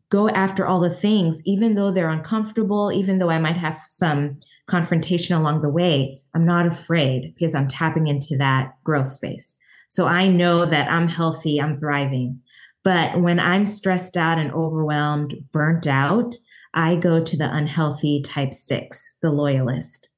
go 0.09 0.29
after 0.29 0.65
all 0.65 0.79
the 0.79 0.89
things, 0.89 1.41
even 1.45 1.75
though 1.75 1.91
they're 1.91 2.09
uncomfortable, 2.09 2.91
even 2.91 3.19
though 3.19 3.29
I 3.29 3.39
might 3.39 3.57
have 3.57 3.79
some 3.87 4.39
confrontation 4.67 5.35
along 5.35 5.61
the 5.61 5.69
way, 5.69 6.19
I'm 6.33 6.45
not 6.45 6.65
afraid 6.65 7.33
because 7.35 7.53
I'm 7.53 7.67
tapping 7.67 8.07
into 8.07 8.37
that 8.37 8.73
growth 8.83 9.11
space. 9.11 9.55
So 9.89 10.05
I 10.05 10.27
know 10.27 10.65
that 10.65 10.91
I'm 10.91 11.07
healthy, 11.07 11.61
I'm 11.61 11.73
thriving. 11.73 12.41
But 12.83 13.19
when 13.19 13.39
I'm 13.39 13.65
stressed 13.65 14.15
out 14.15 14.37
and 14.37 14.51
overwhelmed, 14.51 15.35
burnt 15.51 15.87
out, 15.87 16.35
I 16.73 16.95
go 16.95 17.23
to 17.23 17.37
the 17.37 17.53
unhealthy 17.53 18.21
type 18.21 18.53
six, 18.53 19.17
the 19.21 19.29
loyalist. 19.29 20.09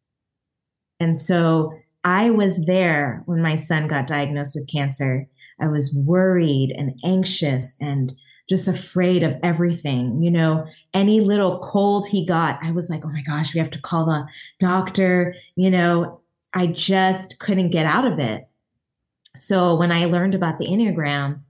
And 1.00 1.16
so 1.16 1.74
I 2.04 2.30
was 2.30 2.66
there 2.66 3.24
when 3.25 3.42
my 3.42 3.56
son 3.56 3.88
got 3.88 4.08
diagnosed 4.08 4.56
with 4.56 4.72
cancer. 4.72 5.28
I 5.62 5.68
was 5.68 5.94
worried 5.96 6.74
and 6.78 7.00
anxious 7.04 7.75
and 7.80 8.13
just 8.48 8.68
afraid 8.68 9.22
of 9.24 9.38
everything. 9.44 10.18
You 10.18 10.32
know, 10.32 10.66
any 10.94 11.22
little 11.22 11.60
cold 11.60 12.08
he 12.08 12.25
got, 12.25 12.58
I 12.63 12.72
was 12.72 12.89
like, 12.89 13.06
oh 13.06 13.12
my 13.12 13.22
gosh, 13.22 13.54
we 13.54 13.60
have 13.60 13.72
to 13.72 13.82
call 13.82 14.06
the 14.06 14.28
doctor. 14.60 15.36
You 15.56 15.70
know, 15.70 16.22
I 16.54 16.68
just 16.68 17.39
couldn't 17.39 17.70
get 17.70 17.86
out 17.86 18.06
of 18.06 18.18
it. 18.18 18.48
So 19.36 19.75
when 19.75 19.92
I 19.92 20.06
learned 20.06 20.34
about 20.34 20.58
the 20.58 20.66
Enneagram, 20.66 21.42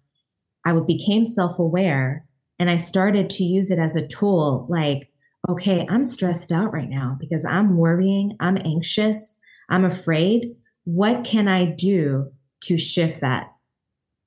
I 0.65 0.73
became 0.81 1.23
self 1.25 1.57
aware 1.57 2.25
and 2.59 2.69
I 2.69 2.75
started 2.75 3.29
to 3.31 3.43
use 3.43 3.71
it 3.71 3.79
as 3.79 3.95
a 3.95 4.05
tool 4.05 4.67
like, 4.69 5.09
okay, 5.47 5.87
I'm 5.89 6.03
stressed 6.03 6.51
out 6.51 6.73
right 6.73 6.89
now 6.89 7.15
because 7.17 7.45
I'm 7.45 7.77
worrying, 7.77 8.35
I'm 8.41 8.57
anxious, 8.57 9.35
I'm 9.69 9.85
afraid. 9.85 10.55
What 10.83 11.23
can 11.23 11.47
I 11.47 11.65
do 11.65 12.31
to 12.63 12.77
shift 12.77 13.21
that? 13.21 13.53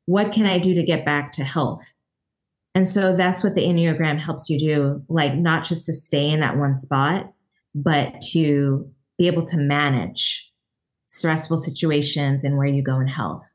What 0.06 0.32
can 0.32 0.46
I 0.46 0.58
do 0.58 0.74
to 0.74 0.82
get 0.82 1.04
back 1.04 1.32
to 1.32 1.44
health? 1.44 1.94
And 2.74 2.88
so 2.88 3.14
that's 3.14 3.44
what 3.44 3.54
the 3.54 3.64
Enneagram 3.64 4.18
helps 4.18 4.48
you 4.48 4.58
do, 4.58 5.02
like 5.08 5.34
not 5.34 5.64
just 5.64 5.86
to 5.86 5.92
stay 5.92 6.30
in 6.30 6.40
that 6.40 6.56
one 6.56 6.74
spot, 6.74 7.32
but 7.74 8.20
to 8.32 8.90
be 9.18 9.26
able 9.26 9.44
to 9.46 9.58
manage 9.58 10.50
stressful 11.06 11.58
situations 11.58 12.44
and 12.44 12.56
where 12.56 12.66
you 12.66 12.82
go 12.82 12.98
in 12.98 13.06
health. 13.06 13.54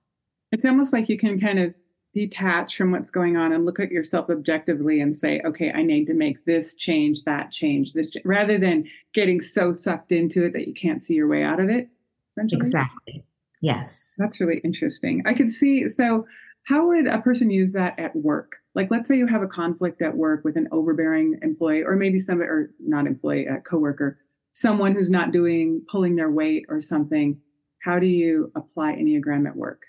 It's 0.51 0.65
almost 0.65 0.93
like 0.93 1.09
you 1.09 1.17
can 1.17 1.39
kind 1.39 1.59
of 1.59 1.73
detach 2.13 2.77
from 2.77 2.91
what's 2.91 3.11
going 3.11 3.37
on 3.37 3.51
and 3.51 3.65
look 3.65 3.79
at 3.79 3.91
yourself 3.91 4.29
objectively 4.29 5.01
and 5.01 5.15
say, 5.15 5.41
okay, 5.45 5.71
I 5.71 5.83
need 5.83 6.05
to 6.05 6.13
make 6.13 6.45
this 6.45 6.75
change, 6.75 7.23
that 7.25 7.51
change, 7.51 7.93
this, 7.93 8.11
rather 8.23 8.57
than 8.57 8.87
getting 9.13 9.41
so 9.41 9.71
sucked 9.71 10.11
into 10.11 10.45
it 10.45 10.53
that 10.53 10.67
you 10.67 10.73
can't 10.73 11.03
see 11.03 11.15
your 11.15 11.27
way 11.27 11.43
out 11.43 11.59
of 11.59 11.69
it. 11.69 11.89
Exactly. 12.37 13.23
Yes. 13.61 14.15
That's 14.17 14.39
really 14.39 14.61
interesting. 14.63 15.23
I 15.25 15.33
could 15.33 15.51
see. 15.51 15.89
So, 15.89 16.25
how 16.63 16.87
would 16.87 17.07
a 17.07 17.21
person 17.21 17.49
use 17.49 17.71
that 17.73 17.97
at 17.97 18.13
work? 18.15 18.57
Like, 18.75 18.91
let's 18.91 19.07
say 19.07 19.15
you 19.15 19.25
have 19.27 19.41
a 19.41 19.47
conflict 19.47 20.01
at 20.01 20.17
work 20.17 20.43
with 20.43 20.57
an 20.57 20.67
overbearing 20.71 21.39
employee, 21.41 21.83
or 21.83 21.95
maybe 21.95 22.19
somebody, 22.19 22.49
or 22.49 22.71
not 22.79 23.07
employee, 23.07 23.45
a 23.45 23.61
coworker, 23.61 24.19
someone 24.53 24.93
who's 24.93 25.09
not 25.09 25.31
doing, 25.31 25.81
pulling 25.89 26.17
their 26.17 26.29
weight 26.29 26.65
or 26.67 26.81
something. 26.81 27.39
How 27.83 27.99
do 27.99 28.05
you 28.05 28.51
apply 28.55 28.95
Enneagram 28.95 29.47
at 29.47 29.55
work? 29.55 29.83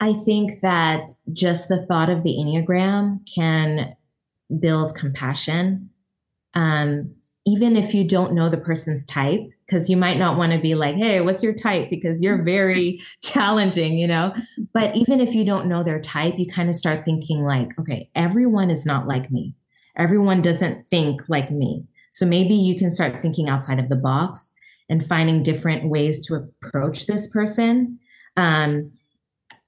I 0.00 0.14
think 0.14 0.60
that 0.60 1.10
just 1.32 1.68
the 1.68 1.84
thought 1.84 2.08
of 2.08 2.24
the 2.24 2.30
Enneagram 2.30 3.20
can 3.32 3.94
build 4.58 4.94
compassion. 4.96 5.90
Um, 6.54 7.14
even 7.46 7.76
if 7.76 7.94
you 7.94 8.04
don't 8.04 8.34
know 8.34 8.48
the 8.48 8.58
person's 8.58 9.06
type, 9.06 9.48
because 9.66 9.88
you 9.88 9.96
might 9.96 10.18
not 10.18 10.36
want 10.36 10.52
to 10.52 10.58
be 10.58 10.74
like, 10.74 10.96
hey, 10.96 11.20
what's 11.20 11.42
your 11.42 11.54
type? 11.54 11.88
Because 11.88 12.20
you're 12.20 12.42
very 12.42 13.00
challenging, 13.22 13.98
you 13.98 14.06
know? 14.06 14.34
But 14.74 14.94
even 14.94 15.20
if 15.20 15.34
you 15.34 15.44
don't 15.44 15.66
know 15.66 15.82
their 15.82 16.00
type, 16.00 16.34
you 16.38 16.46
kind 16.46 16.68
of 16.68 16.74
start 16.74 17.04
thinking, 17.04 17.42
like, 17.42 17.78
okay, 17.78 18.10
everyone 18.14 18.70
is 18.70 18.84
not 18.84 19.08
like 19.08 19.30
me. 19.30 19.54
Everyone 19.96 20.42
doesn't 20.42 20.86
think 20.86 21.22
like 21.28 21.50
me. 21.50 21.86
So 22.10 22.26
maybe 22.26 22.54
you 22.54 22.78
can 22.78 22.90
start 22.90 23.22
thinking 23.22 23.48
outside 23.48 23.78
of 23.78 23.88
the 23.88 23.96
box 23.96 24.52
and 24.88 25.04
finding 25.04 25.42
different 25.42 25.88
ways 25.88 26.26
to 26.26 26.34
approach 26.34 27.06
this 27.06 27.28
person. 27.28 27.98
Um, 28.36 28.90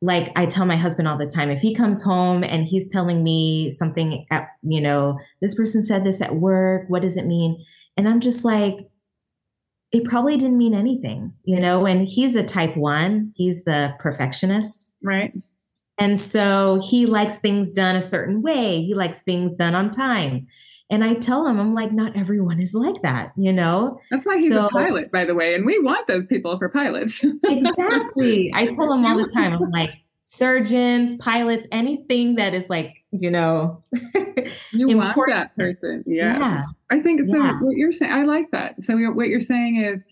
like 0.03 0.33
I 0.35 0.47
tell 0.47 0.67
my 0.67 0.77
husband 0.77 1.07
all 1.07 1.17
the 1.17 1.27
time, 1.27 1.49
if 1.49 1.61
he 1.61 1.75
comes 1.75 2.03
home 2.03 2.43
and 2.43 2.67
he's 2.67 2.89
telling 2.89 3.23
me 3.23 3.71
something 3.71 4.27
at, 4.33 4.49
you 4.63 4.81
know, 4.81 5.19
this 5.41 5.55
person 5.55 5.81
said 5.81 6.05
this 6.05 6.21
at 6.21 6.35
work, 6.35 6.87
what 6.89 7.03
does 7.03 7.17
it 7.17 7.27
mean? 7.27 7.65
And 7.97 8.09
I'm 8.09 8.19
just 8.19 8.45
like, 8.45 8.91
it 9.93 10.05
probably 10.05 10.37
didn't 10.37 10.59
mean 10.59 10.75
anything, 10.75 11.35
you 11.45 11.61
know, 11.61 11.87
and 11.87 12.09
he's 12.09 12.35
a 12.35 12.43
type 12.43 12.77
one, 12.77 13.33
he's 13.37 13.63
the 13.63 13.95
perfectionist. 14.01 14.93
Right. 15.03 15.33
And 15.99 16.19
so 16.19 16.81
he 16.83 17.07
likes 17.07 17.39
things 17.39 17.71
done 17.71 17.95
a 17.95 18.03
certain 18.03 18.43
way. 18.43 18.83
He 18.83 18.95
likes 18.95 19.21
things 19.21 19.55
done 19.55 19.77
on 19.77 19.91
time. 19.91 20.49
And 20.91 21.03
I 21.03 21.15
tell 21.15 21.45
them, 21.45 21.59
I'm 21.59 21.75
like, 21.75 21.93
not 21.93 22.17
everyone 22.17 22.61
is 22.61 22.75
like 22.75 23.01
that, 23.03 23.33
you 23.37 23.53
know? 23.53 23.99
That's 24.11 24.27
why 24.27 24.35
he's 24.37 24.51
so, 24.51 24.67
a 24.67 24.69
pilot, 24.69 25.11
by 25.11 25.25
the 25.25 25.35
way. 25.35 25.55
And 25.55 25.65
we 25.65 25.79
want 25.79 26.07
those 26.07 26.27
people 26.27 26.59
for 26.59 26.69
pilots. 26.69 27.25
exactly. 27.45 28.53
I 28.55 28.67
tell 28.67 28.89
them 28.89 29.07
all 29.07 29.17
the 29.17 29.31
time, 29.33 29.55
I'm 29.55 29.71
like, 29.71 29.95
surgeons, 30.23 31.17
pilots, 31.17 31.67
anything 31.73 32.37
that 32.37 32.55
is 32.55 32.69
like, 32.69 33.05
you 33.11 33.31
know, 33.31 33.83
you 34.73 34.97
want 34.97 35.15
that 35.29 35.55
person. 35.57 36.05
Yeah. 36.07 36.39
yeah. 36.39 36.65
I 36.91 37.01
think 37.01 37.29
so. 37.29 37.37
Yeah. 37.37 37.59
What 37.61 37.77
you're 37.77 37.93
saying, 37.93 38.13
I 38.13 38.25
like 38.25 38.51
that. 38.51 38.83
So 38.83 38.97
what 39.13 39.29
you're 39.29 39.41
saying 39.41 39.77
is, 39.77 40.05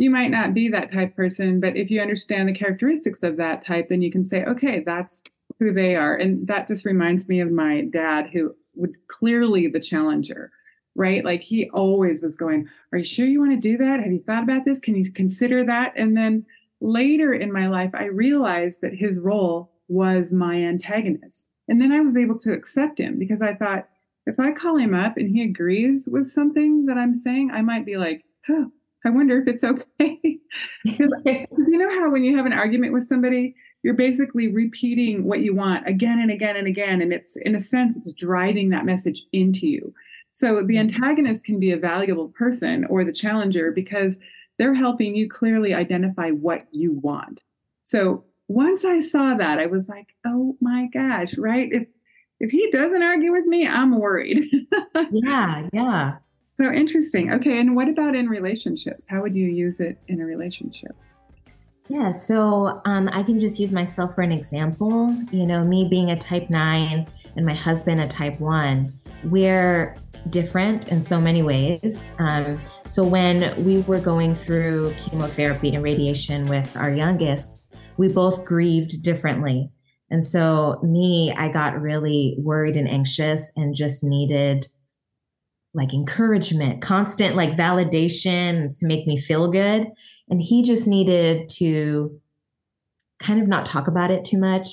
you 0.00 0.10
might 0.10 0.30
not 0.30 0.54
be 0.54 0.68
that 0.68 0.92
type 0.92 1.16
person, 1.16 1.58
but 1.58 1.76
if 1.76 1.90
you 1.90 2.00
understand 2.00 2.48
the 2.48 2.52
characteristics 2.52 3.24
of 3.24 3.36
that 3.36 3.66
type, 3.66 3.88
then 3.88 4.00
you 4.00 4.12
can 4.12 4.24
say, 4.24 4.44
okay, 4.44 4.80
that's 4.86 5.22
who 5.58 5.72
they 5.72 5.96
are. 5.96 6.14
And 6.14 6.46
that 6.46 6.68
just 6.68 6.84
reminds 6.84 7.28
me 7.28 7.40
of 7.40 7.50
my 7.50 7.82
dad, 7.82 8.30
who 8.32 8.54
was 8.78 8.90
clearly 9.08 9.66
the 9.66 9.80
challenger, 9.80 10.50
right? 10.94 11.24
Like 11.24 11.42
he 11.42 11.68
always 11.70 12.22
was 12.22 12.36
going, 12.36 12.68
Are 12.92 12.98
you 12.98 13.04
sure 13.04 13.26
you 13.26 13.40
want 13.40 13.52
to 13.52 13.56
do 13.56 13.76
that? 13.78 14.00
Have 14.00 14.12
you 14.12 14.22
thought 14.22 14.42
about 14.42 14.64
this? 14.64 14.80
Can 14.80 14.94
you 14.94 15.10
consider 15.12 15.64
that? 15.64 15.92
And 15.96 16.16
then 16.16 16.46
later 16.80 17.32
in 17.32 17.52
my 17.52 17.68
life, 17.68 17.90
I 17.94 18.04
realized 18.04 18.80
that 18.82 18.94
his 18.94 19.20
role 19.20 19.72
was 19.88 20.32
my 20.32 20.56
antagonist. 20.56 21.46
And 21.66 21.80
then 21.80 21.92
I 21.92 22.00
was 22.00 22.16
able 22.16 22.38
to 22.40 22.52
accept 22.52 22.98
him 22.98 23.18
because 23.18 23.42
I 23.42 23.54
thought, 23.54 23.88
if 24.26 24.38
I 24.38 24.52
call 24.52 24.76
him 24.76 24.94
up 24.94 25.16
and 25.16 25.28
he 25.28 25.42
agrees 25.42 26.08
with 26.10 26.30
something 26.30 26.86
that 26.86 26.98
I'm 26.98 27.14
saying, 27.14 27.50
I 27.50 27.62
might 27.62 27.86
be 27.86 27.96
like, 27.96 28.24
oh, 28.48 28.70
I 29.04 29.10
wonder 29.10 29.40
if 29.40 29.48
it's 29.48 29.64
okay. 29.64 30.20
Because 30.84 31.68
you 31.68 31.78
know 31.78 31.90
how 31.90 32.10
when 32.10 32.24
you 32.24 32.36
have 32.36 32.46
an 32.46 32.52
argument 32.52 32.92
with 32.92 33.06
somebody, 33.06 33.54
you're 33.82 33.94
basically 33.94 34.48
repeating 34.48 35.24
what 35.24 35.40
you 35.40 35.54
want 35.54 35.86
again 35.86 36.18
and 36.18 36.30
again 36.30 36.56
and 36.56 36.66
again. 36.66 37.00
And 37.00 37.12
it's, 37.12 37.36
in 37.36 37.54
a 37.54 37.62
sense, 37.62 37.96
it's 37.96 38.12
driving 38.12 38.70
that 38.70 38.84
message 38.84 39.22
into 39.32 39.66
you. 39.66 39.94
So 40.32 40.56
the 40.56 40.74
mm-hmm. 40.74 40.78
antagonist 40.78 41.44
can 41.44 41.58
be 41.58 41.70
a 41.70 41.76
valuable 41.76 42.28
person 42.28 42.84
or 42.86 43.04
the 43.04 43.12
challenger 43.12 43.72
because 43.72 44.18
they're 44.58 44.74
helping 44.74 45.14
you 45.14 45.28
clearly 45.28 45.74
identify 45.74 46.30
what 46.30 46.66
you 46.72 46.92
want. 46.92 47.44
So 47.84 48.24
once 48.48 48.84
I 48.84 49.00
saw 49.00 49.34
that, 49.34 49.58
I 49.58 49.66
was 49.66 49.88
like, 49.88 50.08
oh 50.26 50.56
my 50.60 50.88
gosh, 50.92 51.36
right? 51.36 51.68
If 51.72 51.86
if 52.40 52.50
he 52.52 52.70
doesn't 52.70 53.02
argue 53.02 53.32
with 53.32 53.46
me, 53.46 53.66
I'm 53.66 53.98
worried. 53.98 54.44
yeah, 55.10 55.68
yeah. 55.72 56.18
So 56.54 56.72
interesting. 56.72 57.32
Okay, 57.32 57.58
and 57.58 57.74
what 57.74 57.88
about 57.88 58.14
in 58.14 58.28
relationships? 58.28 59.06
How 59.08 59.22
would 59.22 59.34
you 59.34 59.46
use 59.46 59.80
it 59.80 59.98
in 60.06 60.20
a 60.20 60.24
relationship? 60.24 60.94
Yeah, 61.88 62.12
so 62.12 62.82
um, 62.84 63.08
I 63.12 63.22
can 63.22 63.40
just 63.40 63.58
use 63.58 63.72
myself 63.72 64.14
for 64.14 64.22
an 64.22 64.30
example. 64.30 65.16
You 65.30 65.46
know, 65.46 65.64
me 65.64 65.88
being 65.88 66.10
a 66.10 66.16
type 66.16 66.50
nine 66.50 67.06
and 67.34 67.46
my 67.46 67.54
husband 67.54 68.00
a 68.00 68.06
type 68.08 68.38
one, 68.40 68.92
we're 69.24 69.96
different 70.28 70.88
in 70.88 71.00
so 71.00 71.20
many 71.20 71.42
ways. 71.42 72.08
Um, 72.18 72.60
so 72.86 73.02
when 73.04 73.64
we 73.64 73.78
were 73.82 74.00
going 74.00 74.34
through 74.34 74.94
chemotherapy 74.98 75.74
and 75.74 75.82
radiation 75.82 76.46
with 76.46 76.76
our 76.76 76.90
youngest, 76.90 77.64
we 77.96 78.08
both 78.08 78.44
grieved 78.44 79.02
differently. 79.02 79.70
And 80.10 80.24
so, 80.24 80.80
me, 80.82 81.34
I 81.36 81.48
got 81.48 81.80
really 81.80 82.36
worried 82.38 82.76
and 82.76 82.88
anxious 82.88 83.52
and 83.56 83.74
just 83.74 84.02
needed 84.02 84.66
like 85.74 85.92
encouragement, 85.92 86.80
constant 86.80 87.36
like 87.36 87.50
validation 87.50 88.78
to 88.78 88.86
make 88.86 89.06
me 89.06 89.18
feel 89.18 89.50
good. 89.50 89.88
And 90.30 90.40
he 90.40 90.62
just 90.62 90.86
needed 90.86 91.48
to 91.56 92.20
kind 93.18 93.40
of 93.40 93.48
not 93.48 93.66
talk 93.66 93.88
about 93.88 94.10
it 94.10 94.24
too 94.24 94.38
much. 94.38 94.68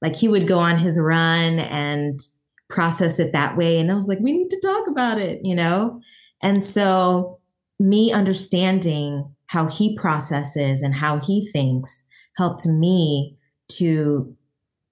Like 0.00 0.16
he 0.16 0.28
would 0.28 0.46
go 0.46 0.58
on 0.58 0.78
his 0.78 0.98
run 0.98 1.58
and 1.58 2.20
process 2.68 3.18
it 3.18 3.32
that 3.32 3.56
way. 3.56 3.78
And 3.78 3.90
I 3.90 3.94
was 3.94 4.08
like, 4.08 4.20
we 4.20 4.32
need 4.32 4.48
to 4.50 4.60
talk 4.60 4.86
about 4.88 5.18
it, 5.18 5.40
you 5.42 5.54
know? 5.54 6.00
And 6.42 6.62
so, 6.62 7.38
me 7.78 8.12
understanding 8.12 9.34
how 9.46 9.66
he 9.66 9.96
processes 9.96 10.82
and 10.82 10.94
how 10.94 11.18
he 11.18 11.48
thinks 11.50 12.04
helped 12.36 12.66
me 12.66 13.36
to 13.68 14.36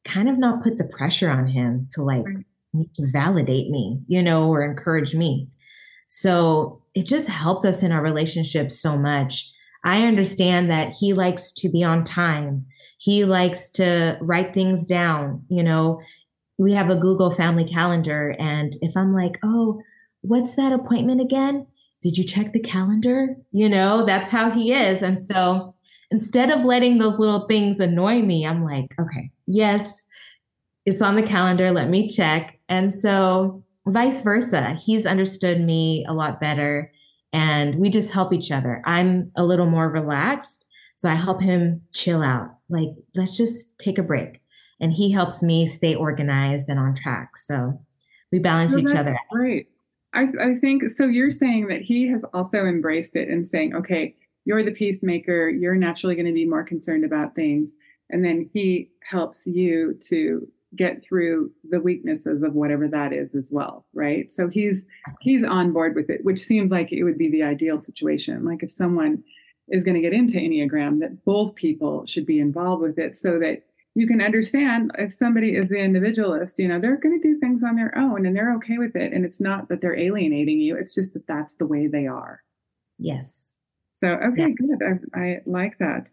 kind 0.04 0.28
of 0.28 0.38
not 0.38 0.62
put 0.62 0.78
the 0.78 0.84
pressure 0.96 1.30
on 1.30 1.46
him 1.46 1.84
to 1.92 2.02
like 2.02 2.24
validate 3.12 3.68
me, 3.68 4.00
you 4.08 4.22
know, 4.22 4.48
or 4.48 4.62
encourage 4.62 5.14
me. 5.14 5.48
So 6.08 6.82
it 6.94 7.06
just 7.06 7.28
helped 7.28 7.64
us 7.64 7.82
in 7.82 7.92
our 7.92 8.02
relationship 8.02 8.72
so 8.72 8.96
much. 8.96 9.52
I 9.84 10.06
understand 10.06 10.70
that 10.70 10.92
he 10.92 11.12
likes 11.12 11.52
to 11.52 11.68
be 11.68 11.82
on 11.84 12.04
time. 12.04 12.66
He 12.98 13.24
likes 13.24 13.70
to 13.72 14.18
write 14.20 14.52
things 14.52 14.86
down. 14.86 15.44
You 15.48 15.62
know, 15.62 16.00
we 16.58 16.72
have 16.72 16.90
a 16.90 16.96
Google 16.96 17.30
family 17.30 17.64
calendar. 17.64 18.34
And 18.38 18.74
if 18.82 18.96
I'm 18.96 19.14
like, 19.14 19.38
oh, 19.42 19.80
what's 20.22 20.56
that 20.56 20.72
appointment 20.72 21.20
again? 21.20 21.66
Did 22.02 22.18
you 22.18 22.24
check 22.24 22.52
the 22.52 22.60
calendar? 22.60 23.36
You 23.52 23.68
know, 23.68 24.04
that's 24.04 24.28
how 24.28 24.50
he 24.50 24.72
is. 24.72 25.02
And 25.02 25.20
so 25.22 25.72
instead 26.10 26.50
of 26.50 26.64
letting 26.64 26.98
those 26.98 27.18
little 27.18 27.46
things 27.46 27.80
annoy 27.80 28.22
me, 28.22 28.46
I'm 28.46 28.64
like, 28.64 28.94
okay, 29.00 29.30
yes, 29.46 30.04
it's 30.84 31.02
on 31.02 31.16
the 31.16 31.22
calendar. 31.22 31.70
Let 31.70 31.88
me 31.88 32.08
check. 32.08 32.58
And 32.68 32.92
so 32.92 33.62
vice 33.86 34.22
versa, 34.22 34.74
he's 34.74 35.06
understood 35.06 35.60
me 35.60 36.04
a 36.08 36.14
lot 36.14 36.40
better 36.40 36.90
and 37.32 37.74
we 37.74 37.90
just 37.90 38.12
help 38.12 38.32
each 38.32 38.50
other. 38.50 38.82
I'm 38.84 39.30
a 39.36 39.44
little 39.44 39.66
more 39.66 39.90
relaxed. 39.90 40.64
So 40.96 41.08
I 41.08 41.14
help 41.14 41.40
him 41.40 41.82
chill 41.92 42.22
out. 42.22 42.56
Like, 42.68 42.88
let's 43.14 43.36
just 43.36 43.78
take 43.78 43.98
a 43.98 44.02
break. 44.02 44.40
And 44.80 44.92
he 44.92 45.12
helps 45.12 45.42
me 45.42 45.66
stay 45.66 45.94
organized 45.94 46.68
and 46.68 46.78
on 46.78 46.94
track. 46.94 47.36
So 47.36 47.80
we 48.32 48.38
balance 48.38 48.76
each 48.76 48.94
other. 48.94 49.16
Great. 49.30 49.68
I, 50.14 50.26
I 50.40 50.54
think 50.60 50.88
so. 50.90 51.04
You're 51.04 51.30
saying 51.30 51.68
that 51.68 51.82
he 51.82 52.08
has 52.08 52.24
also 52.32 52.64
embraced 52.64 53.14
it 53.16 53.28
and 53.28 53.46
saying, 53.46 53.74
okay, 53.74 54.16
you're 54.44 54.64
the 54.64 54.72
peacemaker. 54.72 55.48
You're 55.48 55.76
naturally 55.76 56.14
going 56.14 56.26
to 56.26 56.32
be 56.32 56.46
more 56.46 56.64
concerned 56.64 57.04
about 57.04 57.34
things. 57.34 57.74
And 58.10 58.24
then 58.24 58.48
he 58.52 58.90
helps 59.08 59.46
you 59.46 59.98
to 60.08 60.48
get 60.76 61.04
through 61.04 61.50
the 61.68 61.80
weaknesses 61.80 62.42
of 62.42 62.54
whatever 62.54 62.86
that 62.88 63.12
is 63.12 63.34
as 63.34 63.50
well 63.50 63.86
right? 63.94 64.30
So 64.32 64.48
he's 64.48 64.84
he's 65.20 65.44
on 65.44 65.72
board 65.72 65.94
with 65.94 66.10
it 66.10 66.24
which 66.24 66.40
seems 66.40 66.70
like 66.70 66.92
it 66.92 67.04
would 67.04 67.18
be 67.18 67.30
the 67.30 67.42
ideal 67.42 67.78
situation. 67.78 68.44
Like 68.44 68.62
if 68.62 68.70
someone 68.70 69.24
is 69.68 69.84
going 69.84 69.94
to 69.94 70.00
get 70.00 70.12
into 70.12 70.38
enneagram 70.38 71.00
that 71.00 71.24
both 71.24 71.54
people 71.54 72.06
should 72.06 72.26
be 72.26 72.40
involved 72.40 72.82
with 72.82 72.98
it 72.98 73.16
so 73.16 73.38
that 73.38 73.62
you 73.94 74.06
can 74.06 74.20
understand 74.20 74.90
if 74.98 75.12
somebody 75.12 75.56
is 75.56 75.68
the 75.68 75.78
individualist 75.78 76.58
you 76.58 76.68
know 76.68 76.78
they're 76.80 76.96
going 76.96 77.20
to 77.20 77.28
do 77.28 77.38
things 77.38 77.62
on 77.62 77.76
their 77.76 77.96
own 77.96 78.26
and 78.26 78.36
they're 78.36 78.54
okay 78.54 78.78
with 78.78 78.94
it. 78.94 79.12
And 79.12 79.24
it's 79.24 79.40
not 79.40 79.68
that 79.68 79.80
they're 79.80 79.98
alienating 79.98 80.60
you 80.60 80.76
it's 80.76 80.94
just 80.94 81.14
that 81.14 81.26
that's 81.26 81.54
the 81.54 81.66
way 81.66 81.86
they 81.86 82.06
are. 82.06 82.42
Yes. 82.98 83.52
So 83.94 84.08
okay 84.08 84.48
yeah. 84.48 84.76
good. 84.76 85.00
I, 85.14 85.18
I 85.18 85.40
like 85.46 85.78
that. 85.78 86.10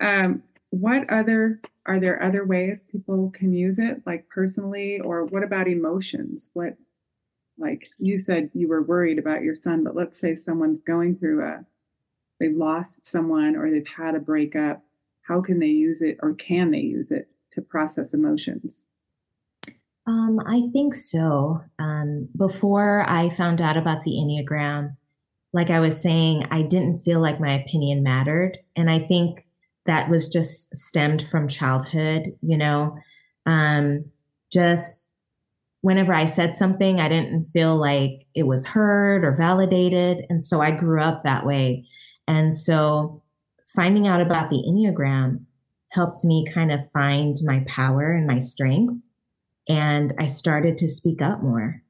Um, 0.00 0.42
what 0.80 1.08
other 1.10 1.60
are 1.86 2.00
there 2.00 2.22
other 2.22 2.44
ways 2.44 2.84
people 2.84 3.30
can 3.34 3.52
use 3.52 3.78
it 3.78 4.02
like 4.04 4.28
personally 4.28 5.00
or 5.00 5.24
what 5.24 5.42
about 5.42 5.68
emotions? 5.68 6.50
What 6.52 6.76
like 7.58 7.88
you 7.98 8.18
said 8.18 8.50
you 8.54 8.68
were 8.68 8.82
worried 8.82 9.18
about 9.18 9.42
your 9.42 9.54
son 9.54 9.82
but 9.82 9.96
let's 9.96 10.20
say 10.20 10.36
someone's 10.36 10.82
going 10.82 11.16
through 11.16 11.42
a 11.42 11.64
they've 12.38 12.56
lost 12.56 13.06
someone 13.06 13.56
or 13.56 13.70
they've 13.70 13.86
had 13.96 14.14
a 14.14 14.20
breakup 14.20 14.82
how 15.22 15.40
can 15.40 15.58
they 15.58 15.66
use 15.66 16.02
it 16.02 16.18
or 16.22 16.34
can 16.34 16.70
they 16.70 16.80
use 16.80 17.10
it 17.10 17.28
to 17.50 17.62
process 17.62 18.12
emotions? 18.12 18.84
Um, 20.06 20.38
i 20.46 20.68
think 20.72 20.94
so. 20.94 21.62
Um, 21.78 22.28
before 22.36 23.04
i 23.08 23.28
found 23.28 23.60
out 23.60 23.76
about 23.76 24.02
the 24.02 24.12
enneagram 24.12 24.96
like 25.52 25.70
i 25.70 25.80
was 25.80 26.00
saying 26.00 26.46
i 26.50 26.60
didn't 26.60 26.96
feel 26.98 27.20
like 27.20 27.40
my 27.40 27.54
opinion 27.54 28.02
mattered 28.02 28.58
and 28.76 28.90
i 28.90 28.98
think 28.98 29.45
that 29.86 30.08
was 30.10 30.28
just 30.28 30.74
stemmed 30.76 31.22
from 31.22 31.48
childhood, 31.48 32.28
you 32.40 32.56
know. 32.56 32.96
Um, 33.46 34.10
just 34.52 35.10
whenever 35.80 36.12
I 36.12 36.24
said 36.24 36.54
something, 36.56 37.00
I 37.00 37.08
didn't 37.08 37.44
feel 37.44 37.76
like 37.76 38.26
it 38.34 38.44
was 38.46 38.66
heard 38.66 39.24
or 39.24 39.36
validated. 39.36 40.26
And 40.28 40.42
so 40.42 40.60
I 40.60 40.72
grew 40.72 41.00
up 41.00 41.22
that 41.22 41.46
way. 41.46 41.86
And 42.26 42.52
so 42.52 43.22
finding 43.74 44.06
out 44.06 44.20
about 44.20 44.50
the 44.50 44.64
Enneagram 44.68 45.44
helped 45.90 46.24
me 46.24 46.44
kind 46.52 46.72
of 46.72 46.90
find 46.90 47.36
my 47.44 47.64
power 47.66 48.10
and 48.12 48.26
my 48.26 48.38
strength. 48.38 48.96
And 49.68 50.12
I 50.18 50.26
started 50.26 50.78
to 50.78 50.88
speak 50.88 51.22
up 51.22 51.42
more. 51.42 51.82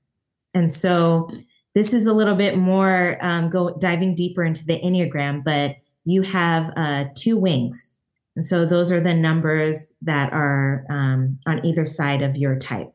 And 0.55 0.71
so 0.71 1.31
this 1.75 1.93
is 1.93 2.07
a 2.07 2.13
little 2.13 2.35
bit 2.35 2.57
more 2.57 3.19
um, 3.21 3.51
go 3.51 3.77
diving 3.79 4.15
deeper 4.15 4.45
into 4.45 4.65
the 4.65 4.81
Enneagram, 4.81 5.45
but 5.45 5.77
you 6.07 6.23
have 6.23 6.73
uh, 6.77 7.05
two 7.15 7.37
wings. 7.37 7.97
And 8.37 8.45
so 8.45 8.65
those 8.65 8.93
are 8.93 9.01
the 9.01 9.13
numbers 9.13 9.93
that 10.03 10.33
are 10.33 10.85
um, 10.89 11.39
on 11.47 11.67
either 11.67 11.85
side 11.85 12.23
of 12.23 12.37
your 12.37 12.59
type. 12.59 12.93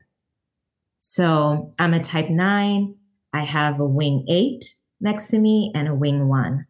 So 0.99 1.73
I'm 1.77 1.93
a 1.93 1.99
type 1.99 2.29
nine. 2.29 2.95
I 3.33 3.43
have 3.43 3.79
a 3.79 3.85
wing 3.85 4.25
eight 4.29 4.75
next 5.01 5.27
to 5.29 5.39
me 5.39 5.71
and 5.75 5.87
a 5.87 5.95
wing 5.95 6.29
one. 6.29 6.67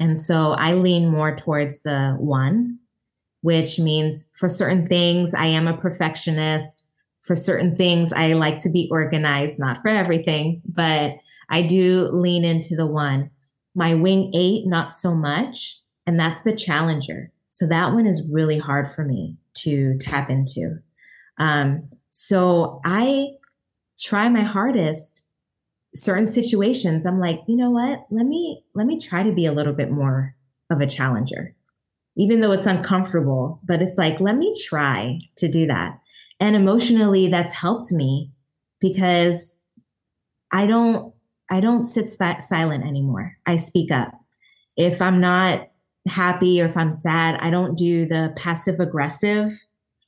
And 0.00 0.18
so 0.18 0.52
I 0.52 0.74
lean 0.74 1.08
more 1.08 1.36
towards 1.36 1.82
the 1.82 2.16
one, 2.18 2.78
which 3.42 3.78
means 3.78 4.26
for 4.38 4.48
certain 4.48 4.88
things, 4.88 5.34
I 5.34 5.46
am 5.46 5.68
a 5.68 5.76
perfectionist. 5.76 6.88
For 7.20 7.34
certain 7.34 7.74
things, 7.74 8.12
I 8.12 8.34
like 8.34 8.58
to 8.60 8.70
be 8.70 8.88
organized, 8.90 9.58
not 9.58 9.80
for 9.80 9.88
everything, 9.88 10.62
but 10.66 11.16
I 11.48 11.62
do 11.62 12.08
lean 12.12 12.44
into 12.44 12.76
the 12.76 12.86
one. 12.86 13.30
My 13.74 13.94
wing 13.94 14.30
eight, 14.34 14.66
not 14.66 14.92
so 14.92 15.14
much. 15.14 15.80
And 16.06 16.18
that's 16.18 16.42
the 16.42 16.54
challenger. 16.54 17.32
So 17.50 17.66
that 17.68 17.92
one 17.92 18.06
is 18.06 18.28
really 18.30 18.58
hard 18.58 18.88
for 18.88 19.04
me 19.04 19.36
to 19.58 19.96
tap 19.98 20.30
into. 20.30 20.78
Um, 21.38 21.88
so 22.10 22.80
I 22.84 23.28
try 23.98 24.28
my 24.28 24.42
hardest. 24.42 25.22
Certain 25.96 26.26
situations, 26.26 27.06
I'm 27.06 27.20
like, 27.20 27.40
you 27.46 27.56
know 27.56 27.70
what? 27.70 28.04
Let 28.10 28.26
me 28.26 28.64
let 28.74 28.84
me 28.84 28.98
try 28.98 29.22
to 29.22 29.32
be 29.32 29.46
a 29.46 29.52
little 29.52 29.72
bit 29.72 29.92
more 29.92 30.34
of 30.68 30.80
a 30.80 30.88
challenger, 30.88 31.54
even 32.16 32.40
though 32.40 32.50
it's 32.50 32.66
uncomfortable. 32.66 33.60
But 33.62 33.80
it's 33.80 33.96
like, 33.96 34.18
let 34.18 34.36
me 34.36 34.52
try 34.66 35.20
to 35.36 35.46
do 35.46 35.66
that. 35.66 36.00
And 36.40 36.56
emotionally, 36.56 37.28
that's 37.28 37.52
helped 37.52 37.92
me 37.92 38.32
because 38.80 39.60
I 40.50 40.66
don't 40.66 41.13
I 41.50 41.60
don't 41.60 41.84
sit 41.84 42.10
that 42.18 42.42
silent 42.42 42.84
anymore. 42.84 43.36
I 43.46 43.56
speak 43.56 43.90
up. 43.90 44.12
If 44.76 45.00
I'm 45.00 45.20
not 45.20 45.68
happy 46.08 46.60
or 46.60 46.66
if 46.66 46.76
I'm 46.76 46.92
sad, 46.92 47.38
I 47.40 47.50
don't 47.50 47.76
do 47.76 48.06
the 48.06 48.32
passive 48.36 48.80
aggressive 48.80 49.66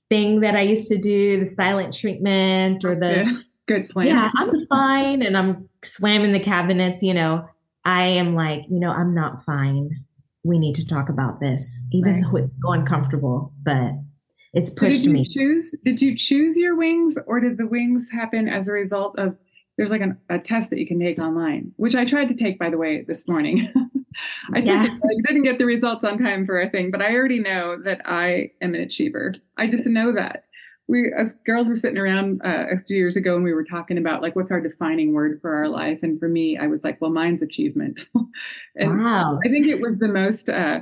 thing 0.09 0.40
that 0.40 0.57
I 0.57 0.62
used 0.62 0.88
to 0.88 0.99
do, 0.99 1.38
the 1.38 1.46
silent 1.46 1.96
treatment 1.96 2.85
or 2.85 2.94
the 2.94 3.25
good, 3.66 3.85
good 3.85 3.88
plan. 3.90 4.07
Yeah, 4.07 4.31
I'm 4.37 4.66
fine 4.66 5.22
and 5.22 5.37
I'm 5.37 5.68
slamming 5.83 6.33
the 6.33 6.40
cabinets, 6.40 7.03
you 7.03 7.14
know. 7.14 7.46
I 7.85 8.03
am 8.03 8.35
like, 8.35 8.64
you 8.68 8.81
know, 8.81 8.90
I'm 8.90 9.14
not 9.14 9.44
fine. 9.44 9.90
We 10.44 10.59
need 10.59 10.75
to 10.77 10.87
talk 10.87 11.09
about 11.09 11.40
this, 11.40 11.85
even 11.92 12.14
right. 12.14 12.22
though 12.22 12.37
it's 12.38 12.51
so 12.61 12.72
uncomfortable, 12.72 13.53
but 13.62 13.92
it's 14.53 14.70
pushed 14.70 14.99
so 14.99 15.05
did 15.05 15.12
me. 15.12 15.29
Choose 15.29 15.75
did 15.85 16.01
you 16.01 16.16
choose 16.16 16.57
your 16.57 16.77
wings 16.77 17.18
or 17.27 17.40
did 17.40 17.59
the 17.59 17.66
wings 17.66 18.09
happen 18.12 18.49
as 18.49 18.68
a 18.68 18.72
result 18.72 19.18
of 19.18 19.37
there's 19.77 19.91
like 19.91 20.01
an, 20.01 20.19
a 20.29 20.39
test 20.39 20.71
that 20.71 20.79
you 20.79 20.87
can 20.87 20.99
take 20.99 21.19
online, 21.19 21.73
which 21.77 21.95
I 21.95 22.05
tried 22.05 22.29
to 22.29 22.35
take 22.35 22.59
by 22.59 22.71
the 22.71 22.79
way 22.79 23.05
this 23.07 23.29
morning. 23.29 23.73
I 24.55 24.61
yeah. 24.61 24.83
took 24.83 24.93
it. 24.93 25.01
I 25.05 25.33
didn't 25.33 25.45
get 25.45 25.59
the 25.59 25.67
results 25.67 26.05
on 26.05 26.19
time 26.19 26.47
for 26.47 26.61
a 26.61 26.71
thing, 26.71 26.91
but 26.91 27.03
I 27.03 27.15
already 27.15 27.39
know 27.39 27.77
that 27.85 28.01
I 28.05 28.53
am 28.62 28.75
an 28.75 28.81
achiever. 28.81 29.35
I 29.59 29.67
just 29.67 29.87
know 29.87 30.12
that. 30.12 30.47
We 30.89 31.12
as 31.19 31.35
girls 31.45 31.69
were 31.69 31.77
sitting 31.77 31.99
around 31.99 32.41
uh, 32.45 32.67
a 32.71 32.81
few 32.87 32.97
years 32.97 33.17
ago 33.17 33.35
and 33.35 33.45
we 33.45 33.53
were 33.53 33.65
talking 33.65 33.99
about 33.99 34.23
like 34.23 34.37
what's 34.37 34.53
our 34.53 34.61
defining 34.61 35.12
word 35.12 35.41
for 35.43 35.55
our 35.55 35.69
life, 35.69 35.99
and 36.03 36.19
for 36.19 36.29
me, 36.29 36.57
I 36.57 36.69
was 36.69 36.85
like, 36.85 37.01
well, 37.01 37.11
mine's 37.11 37.43
achievement. 37.43 38.01
and 38.77 39.03
wow. 39.03 39.39
I 39.45 39.49
think 39.49 39.67
it 39.67 39.81
was 39.81 39.99
the 39.99 40.09
most. 40.09 40.49
Uh, 40.49 40.81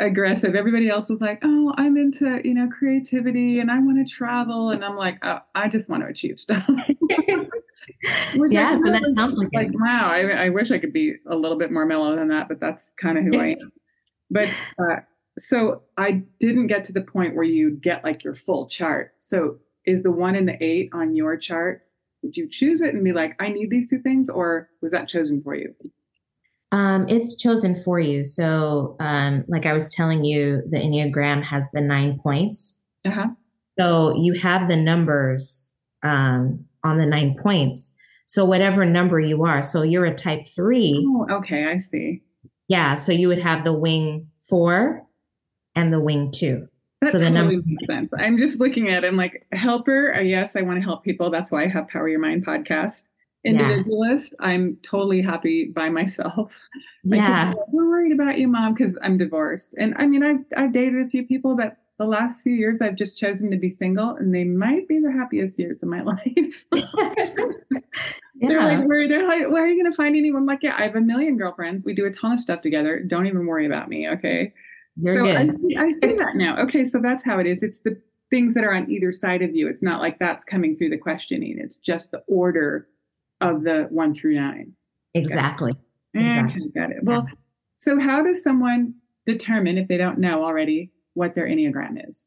aggressive. 0.00 0.54
Everybody 0.54 0.88
else 0.88 1.08
was 1.08 1.20
like, 1.20 1.40
"Oh, 1.42 1.74
I'm 1.76 1.96
into 1.96 2.40
you 2.44 2.54
know 2.54 2.68
creativity 2.68 3.60
and 3.60 3.70
I 3.70 3.78
want 3.78 3.98
to 3.98 4.12
travel," 4.12 4.70
and 4.70 4.84
I'm 4.84 4.96
like, 4.96 5.18
oh, 5.22 5.38
"I 5.54 5.68
just 5.68 5.88
want 5.88 6.02
to 6.02 6.08
achieve 6.08 6.38
stuff." 6.38 6.64
yeah, 8.50 8.74
so 8.74 8.90
that 8.90 9.12
sounds 9.16 9.38
like 9.38 9.48
like 9.52 9.70
wow. 9.72 10.10
I, 10.10 10.46
I 10.46 10.48
wish 10.50 10.70
I 10.70 10.78
could 10.78 10.92
be 10.92 11.14
a 11.28 11.36
little 11.36 11.58
bit 11.58 11.72
more 11.72 11.86
mellow 11.86 12.14
than 12.16 12.28
that, 12.28 12.48
but 12.48 12.60
that's 12.60 12.92
kind 13.00 13.18
of 13.18 13.24
who 13.24 13.38
I 13.38 13.46
am. 13.50 13.72
But 14.30 14.50
uh, 14.78 14.96
so 15.38 15.84
I 15.96 16.24
didn't 16.38 16.66
get 16.66 16.84
to 16.84 16.92
the 16.92 17.00
point 17.00 17.34
where 17.34 17.46
you 17.46 17.70
get 17.70 18.04
like 18.04 18.24
your 18.24 18.34
full 18.34 18.68
chart. 18.68 19.12
So 19.20 19.56
is 19.86 20.02
the 20.02 20.10
one 20.10 20.34
in 20.34 20.44
the 20.44 20.62
eight 20.62 20.90
on 20.92 21.16
your 21.16 21.38
chart? 21.38 21.86
Did 22.20 22.36
you 22.36 22.46
choose 22.46 22.82
it 22.82 22.92
and 22.92 23.02
be 23.02 23.14
like, 23.14 23.36
I 23.40 23.48
need 23.48 23.70
these 23.70 23.88
two 23.88 24.00
things, 24.00 24.28
or 24.28 24.68
was 24.82 24.92
that 24.92 25.08
chosen 25.08 25.40
for 25.42 25.54
you? 25.54 25.74
Um, 26.70 27.08
it's 27.08 27.36
chosen 27.36 27.74
for 27.74 27.98
you. 27.98 28.24
So, 28.24 28.96
um, 29.00 29.44
like 29.48 29.64
I 29.64 29.72
was 29.72 29.94
telling 29.94 30.24
you, 30.24 30.62
the 30.66 30.78
Enneagram 30.78 31.42
has 31.42 31.70
the 31.70 31.80
nine 31.80 32.18
points. 32.18 32.78
Uh-huh. 33.06 33.28
So 33.78 34.14
you 34.16 34.34
have 34.34 34.68
the 34.68 34.76
numbers 34.76 35.68
um, 36.02 36.66
on 36.84 36.98
the 36.98 37.06
nine 37.06 37.36
points. 37.40 37.94
So 38.26 38.44
whatever 38.44 38.84
number 38.84 39.18
you 39.18 39.44
are, 39.44 39.62
so 39.62 39.82
you're 39.82 40.04
a 40.04 40.14
type 40.14 40.42
three. 40.46 41.02
Oh, 41.08 41.26
okay, 41.38 41.66
I 41.66 41.78
see. 41.78 42.22
Yeah, 42.68 42.94
so 42.94 43.12
you 43.12 43.28
would 43.28 43.38
have 43.38 43.64
the 43.64 43.72
wing 43.72 44.28
four 44.42 45.06
and 45.74 45.92
the 45.92 46.00
wing 46.00 46.30
two. 46.30 46.68
That 47.00 47.12
so 47.12 47.18
the 47.18 47.30
totally 47.30 47.56
number 47.56 47.62
makes 47.66 47.86
sense. 47.86 48.10
I'm 48.18 48.36
just 48.36 48.60
looking 48.60 48.90
at 48.90 49.04
it. 49.04 49.06
I'm 49.06 49.16
like 49.16 49.46
helper. 49.52 50.14
Uh, 50.14 50.20
yes, 50.20 50.56
I 50.56 50.62
want 50.62 50.78
to 50.78 50.84
help 50.84 51.04
people. 51.04 51.30
That's 51.30 51.50
why 51.50 51.64
I 51.64 51.68
have 51.68 51.88
Power 51.88 52.08
Your 52.08 52.18
Mind 52.18 52.44
podcast. 52.44 53.04
Individualist. 53.44 54.34
Yeah. 54.40 54.46
I'm 54.46 54.76
totally 54.82 55.22
happy 55.22 55.66
by 55.66 55.88
myself. 55.88 56.52
Yeah, 57.04 57.54
we're 57.68 57.88
worried 57.88 58.12
about 58.12 58.38
you, 58.38 58.48
mom, 58.48 58.74
because 58.74 58.98
I'm 59.02 59.16
divorced. 59.16 59.74
And 59.78 59.94
I 59.96 60.06
mean, 60.06 60.24
I've 60.24 60.44
I've 60.56 60.72
dated 60.72 61.06
a 61.06 61.08
few 61.08 61.26
people 61.26 61.56
but 61.56 61.76
the 61.98 62.04
last 62.04 62.42
few 62.42 62.52
years 62.52 62.80
I've 62.80 62.94
just 62.94 63.18
chosen 63.18 63.50
to 63.50 63.56
be 63.56 63.70
single 63.70 64.10
and 64.10 64.34
they 64.34 64.44
might 64.44 64.86
be 64.86 65.00
the 65.00 65.12
happiest 65.12 65.58
years 65.58 65.82
of 65.82 65.88
my 65.88 66.02
life. 66.02 66.64
yeah. 66.72 66.82
They're 68.40 68.62
like, 68.62 68.88
where 68.88 69.08
they're 69.08 69.28
like, 69.28 69.50
where 69.50 69.64
are 69.64 69.66
you 69.66 69.82
gonna 69.82 69.94
find 69.94 70.16
anyone 70.16 70.46
like 70.46 70.60
yeah, 70.62 70.76
I 70.78 70.82
have 70.82 70.94
a 70.94 71.00
million 71.00 71.36
girlfriends. 71.36 71.84
We 71.84 71.92
do 71.92 72.06
a 72.06 72.12
ton 72.12 72.32
of 72.32 72.40
stuff 72.40 72.60
together. 72.60 73.00
Don't 73.00 73.26
even 73.26 73.46
worry 73.46 73.66
about 73.66 73.88
me. 73.88 74.08
Okay. 74.08 74.52
You're 75.00 75.16
so 75.16 75.22
good. 75.24 75.36
I 75.36 75.46
see, 75.48 75.76
I 75.76 75.92
see 76.00 76.16
that 76.16 76.36
now. 76.36 76.56
Okay, 76.62 76.84
so 76.84 77.00
that's 77.02 77.24
how 77.24 77.40
it 77.40 77.46
is. 77.46 77.64
It's 77.64 77.80
the 77.80 78.00
things 78.30 78.54
that 78.54 78.62
are 78.62 78.74
on 78.74 78.88
either 78.90 79.10
side 79.10 79.42
of 79.42 79.56
you. 79.56 79.68
It's 79.68 79.82
not 79.82 80.00
like 80.00 80.20
that's 80.20 80.44
coming 80.44 80.76
through 80.76 80.90
the 80.90 80.98
questioning. 80.98 81.58
It's 81.58 81.78
just 81.78 82.12
the 82.12 82.22
order 82.28 82.86
of 83.40 83.62
the 83.62 83.86
one 83.90 84.14
through 84.14 84.34
nine. 84.34 84.72
Exactly. 85.14 85.72
Okay. 86.16 86.24
Exactly. 86.24 86.68
Got 86.74 86.90
it. 86.90 86.98
Well, 87.02 87.26
yeah. 87.28 87.34
so 87.78 88.00
how 88.00 88.22
does 88.22 88.42
someone 88.42 88.94
determine 89.26 89.78
if 89.78 89.88
they 89.88 89.96
don't 89.96 90.18
know 90.18 90.44
already 90.44 90.90
what 91.14 91.34
their 91.34 91.46
Enneagram 91.46 92.08
is? 92.08 92.26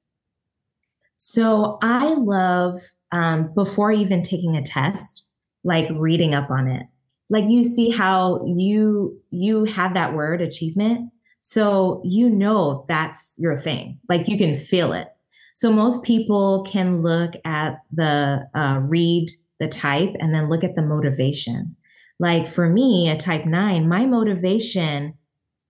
So 1.17 1.78
I 1.82 2.13
love, 2.13 2.78
um, 3.12 3.54
before 3.54 3.91
even 3.91 4.24
taking 4.24 4.56
a 4.56 4.63
test, 4.63 5.28
like 5.63 5.88
reading 5.93 6.34
up 6.34 6.50
on 6.50 6.67
it. 6.67 6.88
Like 7.30 7.45
you 7.47 7.63
see 7.63 7.89
how 7.89 8.43
you 8.45 9.21
you 9.30 9.65
have 9.65 9.93
that 9.93 10.13
word 10.13 10.41
achievement. 10.41 11.12
So 11.41 12.02
you 12.04 12.30
know 12.30 12.86
that's 12.88 13.36
your 13.38 13.56
thing. 13.56 14.00
Like 14.10 14.28
you 14.28 14.38
can 14.38 14.56
feel 14.56 14.93
it. 14.93 15.08
So 15.54 15.71
most 15.71 16.04
people 16.04 16.63
can 16.63 17.02
look 17.02 17.34
at 17.45 17.80
the 17.91 18.47
uh, 18.54 18.82
read 18.89 19.30
the 19.62 19.69
type 19.69 20.13
and 20.19 20.34
then 20.34 20.50
look 20.50 20.65
at 20.65 20.76
the 20.76 20.82
motivation. 20.82 21.78
Like 22.19 22.45
for 22.45 22.67
me, 22.67 23.08
a 23.10 23.15
type 23.15 23.45
nine, 23.45 23.88
my 23.88 24.06
motivation 24.06 25.13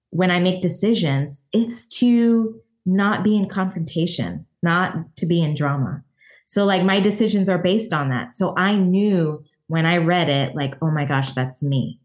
when 0.09 0.29
I 0.29 0.39
make 0.39 0.61
decisions, 0.61 1.47
it's 1.53 1.87
to 1.99 2.59
not 2.85 3.23
be 3.23 3.37
in 3.37 3.47
confrontation, 3.47 4.45
not 4.61 5.15
to 5.17 5.25
be 5.25 5.41
in 5.41 5.55
drama. 5.55 6.03
So 6.45 6.65
like 6.65 6.83
my 6.83 6.99
decisions 6.99 7.47
are 7.47 7.57
based 7.57 7.93
on 7.93 8.09
that. 8.09 8.35
So 8.35 8.53
I 8.57 8.75
knew 8.75 9.41
when 9.67 9.85
I 9.85 9.97
read 9.97 10.29
it, 10.29 10.53
like, 10.53 10.75
oh 10.81 10.91
my 10.91 11.05
gosh, 11.05 11.31
that's 11.31 11.63
me. 11.63 11.99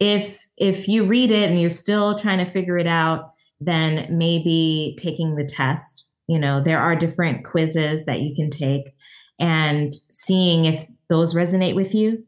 If 0.00 0.48
if 0.56 0.88
you 0.88 1.04
read 1.04 1.30
it 1.30 1.48
and 1.48 1.60
you're 1.60 1.70
still 1.70 2.18
trying 2.18 2.38
to 2.38 2.44
figure 2.44 2.76
it 2.76 2.88
out, 2.88 3.30
then 3.60 4.08
maybe 4.10 4.96
taking 4.98 5.36
the 5.36 5.44
test. 5.44 6.08
You 6.26 6.40
know, 6.40 6.60
there 6.60 6.80
are 6.80 6.96
different 6.96 7.44
quizzes 7.44 8.04
that 8.06 8.20
you 8.20 8.34
can 8.34 8.50
take 8.50 8.94
and 9.38 9.92
seeing 10.10 10.64
if 10.64 10.88
those 11.12 11.34
resonate 11.34 11.74
with 11.74 11.94
you. 11.94 12.24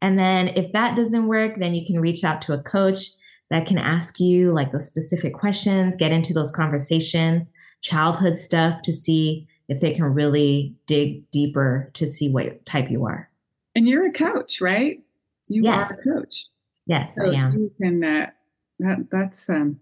And 0.00 0.18
then 0.18 0.48
if 0.48 0.72
that 0.72 0.96
doesn't 0.96 1.26
work, 1.26 1.56
then 1.58 1.74
you 1.74 1.84
can 1.84 2.00
reach 2.00 2.24
out 2.24 2.40
to 2.42 2.54
a 2.54 2.62
coach 2.62 3.10
that 3.50 3.66
can 3.66 3.76
ask 3.76 4.18
you 4.18 4.50
like 4.50 4.72
those 4.72 4.86
specific 4.86 5.34
questions, 5.34 5.94
get 5.94 6.10
into 6.10 6.32
those 6.32 6.50
conversations, 6.50 7.50
childhood 7.82 8.38
stuff 8.38 8.80
to 8.82 8.94
see 8.94 9.46
if 9.68 9.82
they 9.82 9.92
can 9.92 10.04
really 10.04 10.74
dig 10.86 11.30
deeper 11.30 11.90
to 11.92 12.06
see 12.06 12.30
what 12.30 12.64
type 12.64 12.90
you 12.90 13.04
are. 13.04 13.28
And 13.74 13.86
you're 13.86 14.06
a 14.06 14.12
coach, 14.12 14.62
right? 14.62 15.02
You 15.48 15.62
yes. 15.62 15.90
are 15.90 16.12
a 16.12 16.14
coach. 16.14 16.46
Yes, 16.86 17.16
so 17.16 17.30
I 17.30 17.34
am. 17.34 17.52
You 17.52 17.72
can, 17.80 18.04
uh, 18.04 18.30
that, 18.78 19.06
that's, 19.10 19.50
um, 19.50 19.80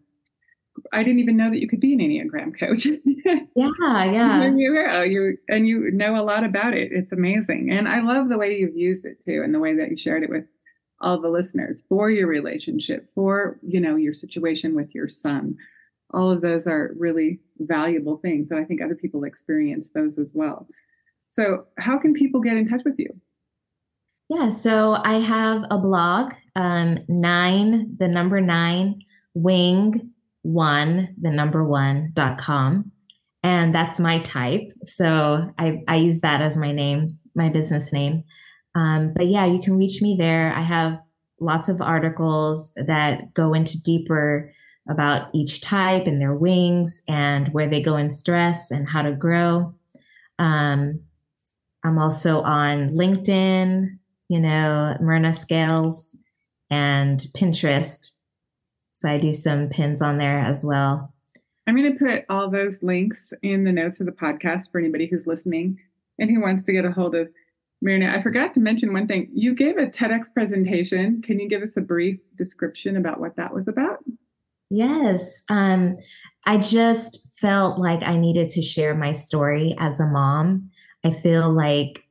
I 0.92 1.02
didn't 1.02 1.20
even 1.20 1.36
know 1.36 1.50
that 1.50 1.60
you 1.60 1.68
could 1.68 1.80
be 1.80 1.92
an 1.92 2.00
Enneagram 2.00 2.58
coach. 2.58 2.86
yeah, 3.54 4.04
yeah. 4.04 4.50
You, 4.54 4.88
oh, 4.90 5.02
you 5.02 5.38
and 5.48 5.66
you 5.66 5.90
know 5.90 6.20
a 6.20 6.24
lot 6.24 6.44
about 6.44 6.74
it. 6.74 6.92
It's 6.92 7.12
amazing, 7.12 7.70
and 7.70 7.88
I 7.88 8.00
love 8.00 8.28
the 8.28 8.38
way 8.38 8.56
you've 8.56 8.76
used 8.76 9.04
it 9.04 9.22
too, 9.22 9.42
and 9.44 9.54
the 9.54 9.58
way 9.58 9.76
that 9.76 9.90
you 9.90 9.96
shared 9.96 10.22
it 10.22 10.30
with 10.30 10.44
all 11.00 11.20
the 11.20 11.28
listeners 11.28 11.82
for 11.88 12.10
your 12.10 12.26
relationship, 12.26 13.10
for 13.14 13.58
you 13.62 13.80
know 13.80 13.96
your 13.96 14.14
situation 14.14 14.74
with 14.74 14.94
your 14.94 15.08
son. 15.08 15.56
All 16.14 16.30
of 16.30 16.42
those 16.42 16.66
are 16.66 16.92
really 16.98 17.40
valuable 17.58 18.18
things, 18.18 18.50
and 18.50 18.60
I 18.60 18.64
think 18.64 18.80
other 18.80 18.94
people 18.94 19.24
experience 19.24 19.90
those 19.90 20.18
as 20.18 20.34
well. 20.34 20.66
So, 21.30 21.66
how 21.78 21.98
can 21.98 22.12
people 22.12 22.40
get 22.40 22.56
in 22.56 22.68
touch 22.68 22.82
with 22.84 22.98
you? 22.98 23.08
Yeah, 24.28 24.50
so 24.50 24.98
I 25.04 25.14
have 25.14 25.66
a 25.70 25.78
blog, 25.78 26.32
um, 26.56 26.98
nine, 27.08 27.96
the 27.98 28.08
number 28.08 28.40
nine, 28.40 29.00
wing 29.34 30.11
one, 30.42 31.14
the 31.20 31.30
number 31.30 31.64
one 31.64 32.10
dot 32.12 32.38
com. 32.38 32.92
And 33.42 33.74
that's 33.74 33.98
my 33.98 34.20
type. 34.20 34.70
So 34.84 35.52
I, 35.58 35.82
I 35.88 35.96
use 35.96 36.20
that 36.20 36.40
as 36.40 36.56
my 36.56 36.70
name, 36.70 37.18
my 37.34 37.48
business 37.48 37.92
name. 37.92 38.22
Um, 38.76 39.12
but 39.14 39.26
yeah, 39.26 39.46
you 39.46 39.60
can 39.60 39.76
reach 39.76 40.00
me 40.00 40.14
there. 40.16 40.52
I 40.52 40.60
have 40.60 41.00
lots 41.40 41.68
of 41.68 41.82
articles 41.82 42.72
that 42.76 43.34
go 43.34 43.52
into 43.52 43.82
deeper 43.82 44.48
about 44.88 45.28
each 45.34 45.60
type 45.60 46.06
and 46.06 46.22
their 46.22 46.34
wings 46.34 47.02
and 47.08 47.48
where 47.48 47.66
they 47.66 47.80
go 47.80 47.96
in 47.96 48.08
stress 48.08 48.70
and 48.70 48.88
how 48.88 49.02
to 49.02 49.12
grow. 49.12 49.74
Um, 50.38 51.00
I'm 51.84 51.98
also 51.98 52.42
on 52.42 52.90
LinkedIn, 52.90 53.98
you 54.28 54.40
know, 54.40 54.96
Myrna 55.00 55.32
Scales 55.32 56.16
and 56.70 57.18
Pinterest. 57.36 58.11
So 59.02 59.08
I 59.08 59.18
do 59.18 59.32
some 59.32 59.68
pins 59.68 60.00
on 60.00 60.18
there 60.18 60.38
as 60.38 60.64
well. 60.64 61.12
I'm 61.66 61.76
going 61.76 61.92
to 61.92 61.98
put 61.98 62.24
all 62.28 62.48
those 62.48 62.84
links 62.84 63.32
in 63.42 63.64
the 63.64 63.72
notes 63.72 63.98
of 63.98 64.06
the 64.06 64.12
podcast 64.12 64.70
for 64.70 64.78
anybody 64.78 65.06
who's 65.06 65.26
listening 65.26 65.80
and 66.20 66.30
who 66.30 66.40
wants 66.40 66.62
to 66.64 66.72
get 66.72 66.84
a 66.84 66.92
hold 66.92 67.16
of 67.16 67.28
Myrna. 67.80 68.16
I 68.16 68.22
forgot 68.22 68.54
to 68.54 68.60
mention 68.60 68.92
one 68.92 69.08
thing. 69.08 69.28
You 69.34 69.56
gave 69.56 69.76
a 69.76 69.86
TEDx 69.86 70.32
presentation. 70.32 71.20
Can 71.20 71.40
you 71.40 71.48
give 71.48 71.62
us 71.62 71.76
a 71.76 71.80
brief 71.80 72.20
description 72.38 72.96
about 72.96 73.18
what 73.18 73.34
that 73.34 73.52
was 73.52 73.66
about? 73.66 73.98
Yes. 74.70 75.42
Um, 75.50 75.94
I 76.46 76.58
just 76.58 77.40
felt 77.40 77.80
like 77.80 78.04
I 78.04 78.16
needed 78.16 78.50
to 78.50 78.62
share 78.62 78.94
my 78.94 79.10
story 79.10 79.74
as 79.80 79.98
a 79.98 80.06
mom. 80.06 80.70
I 81.04 81.10
feel 81.10 81.52
like 81.52 82.04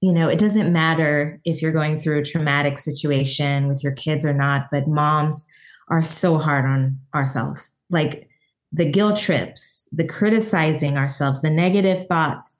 you 0.00 0.12
know, 0.12 0.28
it 0.28 0.38
doesn't 0.38 0.70
matter 0.70 1.40
if 1.46 1.62
you're 1.62 1.72
going 1.72 1.96
through 1.96 2.18
a 2.18 2.24
traumatic 2.24 2.76
situation 2.76 3.68
with 3.68 3.82
your 3.82 3.92
kids 3.92 4.26
or 4.26 4.34
not, 4.34 4.66
but 4.70 4.86
moms 4.86 5.46
are 5.88 6.02
so 6.02 6.38
hard 6.38 6.64
on 6.64 6.98
ourselves. 7.14 7.78
Like 7.90 8.28
the 8.72 8.90
guilt 8.90 9.18
trips, 9.18 9.84
the 9.92 10.06
criticizing 10.06 10.96
ourselves, 10.96 11.42
the 11.42 11.50
negative 11.50 12.06
thoughts, 12.06 12.56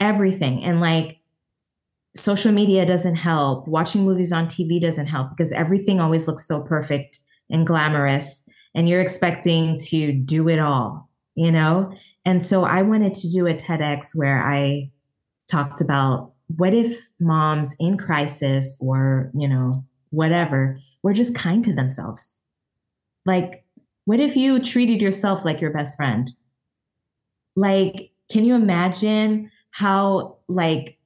everything. 0.00 0.64
And 0.64 0.80
like 0.80 1.20
social 2.16 2.52
media 2.52 2.86
doesn't 2.86 3.16
help. 3.16 3.68
Watching 3.68 4.04
movies 4.04 4.32
on 4.32 4.46
TV 4.46 4.80
doesn't 4.80 5.06
help 5.06 5.30
because 5.30 5.52
everything 5.52 6.00
always 6.00 6.26
looks 6.26 6.46
so 6.46 6.62
perfect 6.62 7.20
and 7.50 7.66
glamorous. 7.66 8.42
And 8.74 8.88
you're 8.88 9.00
expecting 9.00 9.78
to 9.88 10.12
do 10.12 10.48
it 10.48 10.58
all, 10.58 11.08
you 11.34 11.50
know? 11.50 11.92
And 12.24 12.42
so 12.42 12.64
I 12.64 12.82
wanted 12.82 13.14
to 13.14 13.30
do 13.30 13.46
a 13.46 13.54
TEDx 13.54 14.14
where 14.14 14.46
I 14.46 14.90
talked 15.50 15.80
about 15.80 16.32
what 16.56 16.74
if 16.74 17.08
moms 17.20 17.74
in 17.78 17.96
crisis 17.98 18.76
or, 18.80 19.30
you 19.34 19.48
know, 19.48 19.84
whatever, 20.10 20.78
were 21.02 21.12
just 21.12 21.34
kind 21.34 21.64
to 21.64 21.74
themselves? 21.74 22.34
Like, 23.28 23.62
what 24.06 24.20
if 24.20 24.36
you 24.36 24.58
treated 24.58 25.02
yourself 25.02 25.44
like 25.44 25.60
your 25.60 25.70
best 25.70 25.98
friend? 25.98 26.30
Like, 27.56 28.10
can 28.32 28.46
you 28.46 28.54
imagine 28.54 29.50
how, 29.70 30.38
like, 30.48 30.98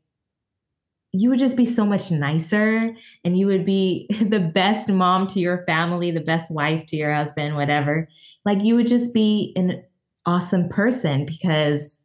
you 1.10 1.28
would 1.30 1.40
just 1.40 1.56
be 1.56 1.66
so 1.66 1.84
much 1.84 2.12
nicer 2.12 2.94
and 3.24 3.36
you 3.36 3.48
would 3.48 3.64
be 3.64 4.06
the 4.20 4.38
best 4.38 4.88
mom 4.88 5.26
to 5.26 5.40
your 5.40 5.62
family, 5.62 6.12
the 6.12 6.20
best 6.20 6.54
wife 6.54 6.86
to 6.86 6.96
your 6.96 7.12
husband, 7.12 7.56
whatever. 7.56 8.06
Like, 8.44 8.62
you 8.62 8.76
would 8.76 8.86
just 8.86 9.12
be 9.12 9.52
an 9.56 9.82
awesome 10.24 10.68
person 10.68 11.26
because 11.26 12.00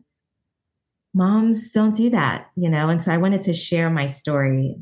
moms 1.13 1.71
don't 1.73 1.93
do 1.93 2.09
that, 2.09 2.47
you 2.55 2.71
know? 2.71 2.89
And 2.89 2.99
so 2.99 3.13
I 3.13 3.17
wanted 3.17 3.43
to 3.43 3.53
share 3.53 3.91
my 3.91 4.07
story. 4.07 4.77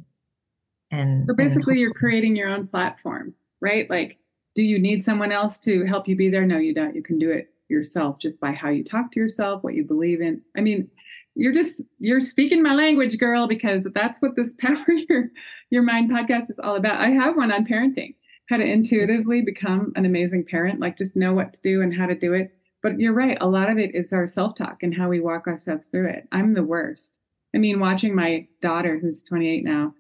And 0.91 1.25
so 1.27 1.35
basically, 1.35 1.73
and 1.73 1.81
you're 1.81 1.93
creating 1.93 2.37
your 2.37 2.47
own 2.47 2.67
platform, 2.67 3.33
right? 3.59 3.89
Like, 3.89 4.17
do 4.55 4.63
you 4.63 4.79
need 4.79 5.03
someone 5.03 5.31
else 5.31 5.59
to 5.61 5.85
help 5.85 6.07
you 6.07 6.15
be 6.15 6.29
there? 6.29 6.45
No, 6.45 6.57
you 6.57 6.73
don't. 6.73 6.95
You 6.95 7.03
can 7.03 7.19
do 7.19 7.29
it 7.29 7.51
yourself 7.67 8.19
just 8.19 8.39
by 8.39 8.51
how 8.51 8.69
you 8.69 8.83
talk 8.83 9.11
to 9.11 9.19
yourself, 9.19 9.63
what 9.63 9.73
you 9.73 9.83
believe 9.83 10.21
in. 10.21 10.41
I 10.57 10.61
mean, 10.61 10.89
you're 11.35 11.53
just 11.53 11.81
you're 11.99 12.21
speaking 12.21 12.63
my 12.63 12.73
language, 12.73 13.17
girl, 13.17 13.47
because 13.47 13.85
that's 13.93 14.21
what 14.21 14.35
this 14.35 14.53
Power 14.59 14.85
Your 15.09 15.29
Your 15.69 15.83
Mind 15.83 16.09
podcast 16.09 16.49
is 16.49 16.59
all 16.59 16.75
about. 16.75 17.01
I 17.01 17.09
have 17.09 17.35
one 17.35 17.51
on 17.51 17.65
parenting, 17.65 18.15
how 18.49 18.57
to 18.57 18.63
intuitively 18.63 19.41
become 19.41 19.91
an 19.95 20.05
amazing 20.05 20.45
parent, 20.45 20.79
like 20.79 20.97
just 20.97 21.17
know 21.17 21.33
what 21.33 21.53
to 21.53 21.61
do 21.61 21.81
and 21.81 21.93
how 21.93 22.05
to 22.05 22.15
do 22.15 22.33
it. 22.33 22.55
But 22.81 22.99
you're 22.99 23.13
right. 23.13 23.37
A 23.41 23.47
lot 23.47 23.69
of 23.69 23.77
it 23.77 23.93
is 23.93 24.13
our 24.13 24.27
self 24.27 24.55
talk 24.55 24.83
and 24.83 24.95
how 24.95 25.09
we 25.09 25.19
walk 25.19 25.47
ourselves 25.47 25.87
through 25.87 26.07
it. 26.07 26.27
I'm 26.31 26.53
the 26.53 26.63
worst. 26.63 27.17
I 27.53 27.57
mean, 27.57 27.79
watching 27.79 28.15
my 28.15 28.47
daughter, 28.61 28.99
who's 28.99 29.23
28 29.23 29.63
now, 29.63 29.93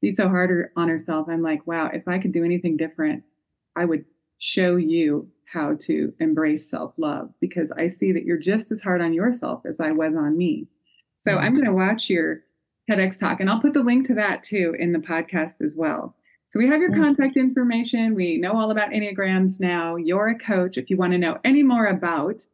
be 0.00 0.14
so 0.14 0.28
hard 0.28 0.70
on 0.76 0.88
herself, 0.88 1.28
I'm 1.28 1.42
like, 1.42 1.66
wow, 1.66 1.88
if 1.92 2.06
I 2.06 2.18
could 2.18 2.32
do 2.32 2.44
anything 2.44 2.76
different, 2.76 3.22
I 3.76 3.84
would 3.84 4.04
show 4.38 4.76
you 4.76 5.28
how 5.52 5.76
to 5.80 6.12
embrace 6.20 6.68
self 6.68 6.92
love 6.96 7.30
because 7.40 7.72
I 7.72 7.88
see 7.88 8.12
that 8.12 8.24
you're 8.24 8.38
just 8.38 8.72
as 8.72 8.82
hard 8.82 9.00
on 9.00 9.12
yourself 9.12 9.62
as 9.66 9.80
I 9.80 9.92
was 9.92 10.14
on 10.14 10.36
me. 10.36 10.66
So 11.20 11.32
I'm 11.32 11.54
going 11.54 11.66
to 11.66 11.72
watch 11.72 12.08
your 12.08 12.40
TEDx 12.88 13.18
talk 13.18 13.40
and 13.40 13.50
I'll 13.50 13.60
put 13.60 13.74
the 13.74 13.82
link 13.82 14.06
to 14.06 14.14
that 14.14 14.44
too 14.44 14.76
in 14.78 14.92
the 14.92 14.98
podcast 14.98 15.60
as 15.60 15.76
well. 15.76 16.14
So 16.48 16.60
we 16.60 16.68
have 16.68 16.80
your 16.80 16.94
contact 16.94 17.36
information. 17.36 18.14
We 18.14 18.38
know 18.38 18.56
all 18.56 18.70
about 18.70 18.90
Enneagrams 18.90 19.58
now. 19.58 19.96
You're 19.96 20.28
a 20.28 20.38
coach. 20.38 20.78
If 20.78 20.88
you 20.88 20.96
want 20.96 21.12
to 21.12 21.18
know 21.18 21.38
any 21.44 21.64
more 21.64 21.86
about 21.86 22.46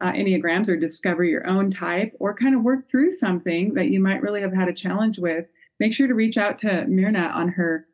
uh, 0.00 0.12
Enneagrams 0.12 0.68
or 0.68 0.76
discover 0.76 1.24
your 1.24 1.46
own 1.46 1.70
type 1.70 2.12
or 2.20 2.34
kind 2.34 2.54
of 2.54 2.62
work 2.62 2.88
through 2.88 3.10
something 3.10 3.74
that 3.74 3.88
you 3.88 4.00
might 4.00 4.22
really 4.22 4.40
have 4.40 4.54
had 4.54 4.68
a 4.68 4.74
challenge 4.74 5.18
with, 5.18 5.46
make 5.80 5.92
sure 5.92 6.06
to 6.06 6.14
reach 6.14 6.38
out 6.38 6.60
to 6.60 6.86
Myrna 6.86 7.32
on 7.34 7.48
her 7.48 7.86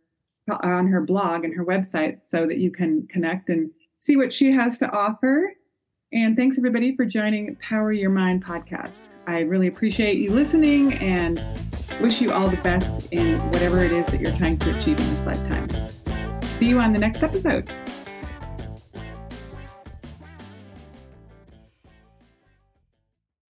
on 0.48 0.86
her 0.86 1.00
blog 1.00 1.44
and 1.44 1.54
her 1.54 1.64
website 1.64 2.18
so 2.24 2.46
that 2.46 2.58
you 2.58 2.70
can 2.70 3.06
connect 3.08 3.48
and 3.48 3.70
see 3.98 4.16
what 4.16 4.32
she 4.32 4.52
has 4.52 4.78
to 4.78 4.90
offer. 4.90 5.52
And 6.12 6.36
thanks 6.36 6.56
everybody 6.56 6.94
for 6.94 7.04
joining 7.04 7.56
Power 7.56 7.92
Your 7.92 8.10
Mind 8.10 8.44
podcast. 8.44 9.10
I 9.26 9.40
really 9.40 9.66
appreciate 9.66 10.18
you 10.18 10.32
listening 10.32 10.94
and 10.94 11.42
wish 12.00 12.20
you 12.20 12.32
all 12.32 12.48
the 12.48 12.56
best 12.58 13.12
in 13.12 13.38
whatever 13.50 13.82
it 13.82 13.92
is 13.92 14.06
that 14.06 14.20
you're 14.20 14.36
trying 14.36 14.58
to 14.60 14.78
achieve 14.78 15.00
in 15.00 15.14
this 15.14 15.26
lifetime. 15.26 15.68
See 16.58 16.68
you 16.68 16.78
on 16.78 16.92
the 16.92 16.98
next 16.98 17.22
episode. 17.22 17.68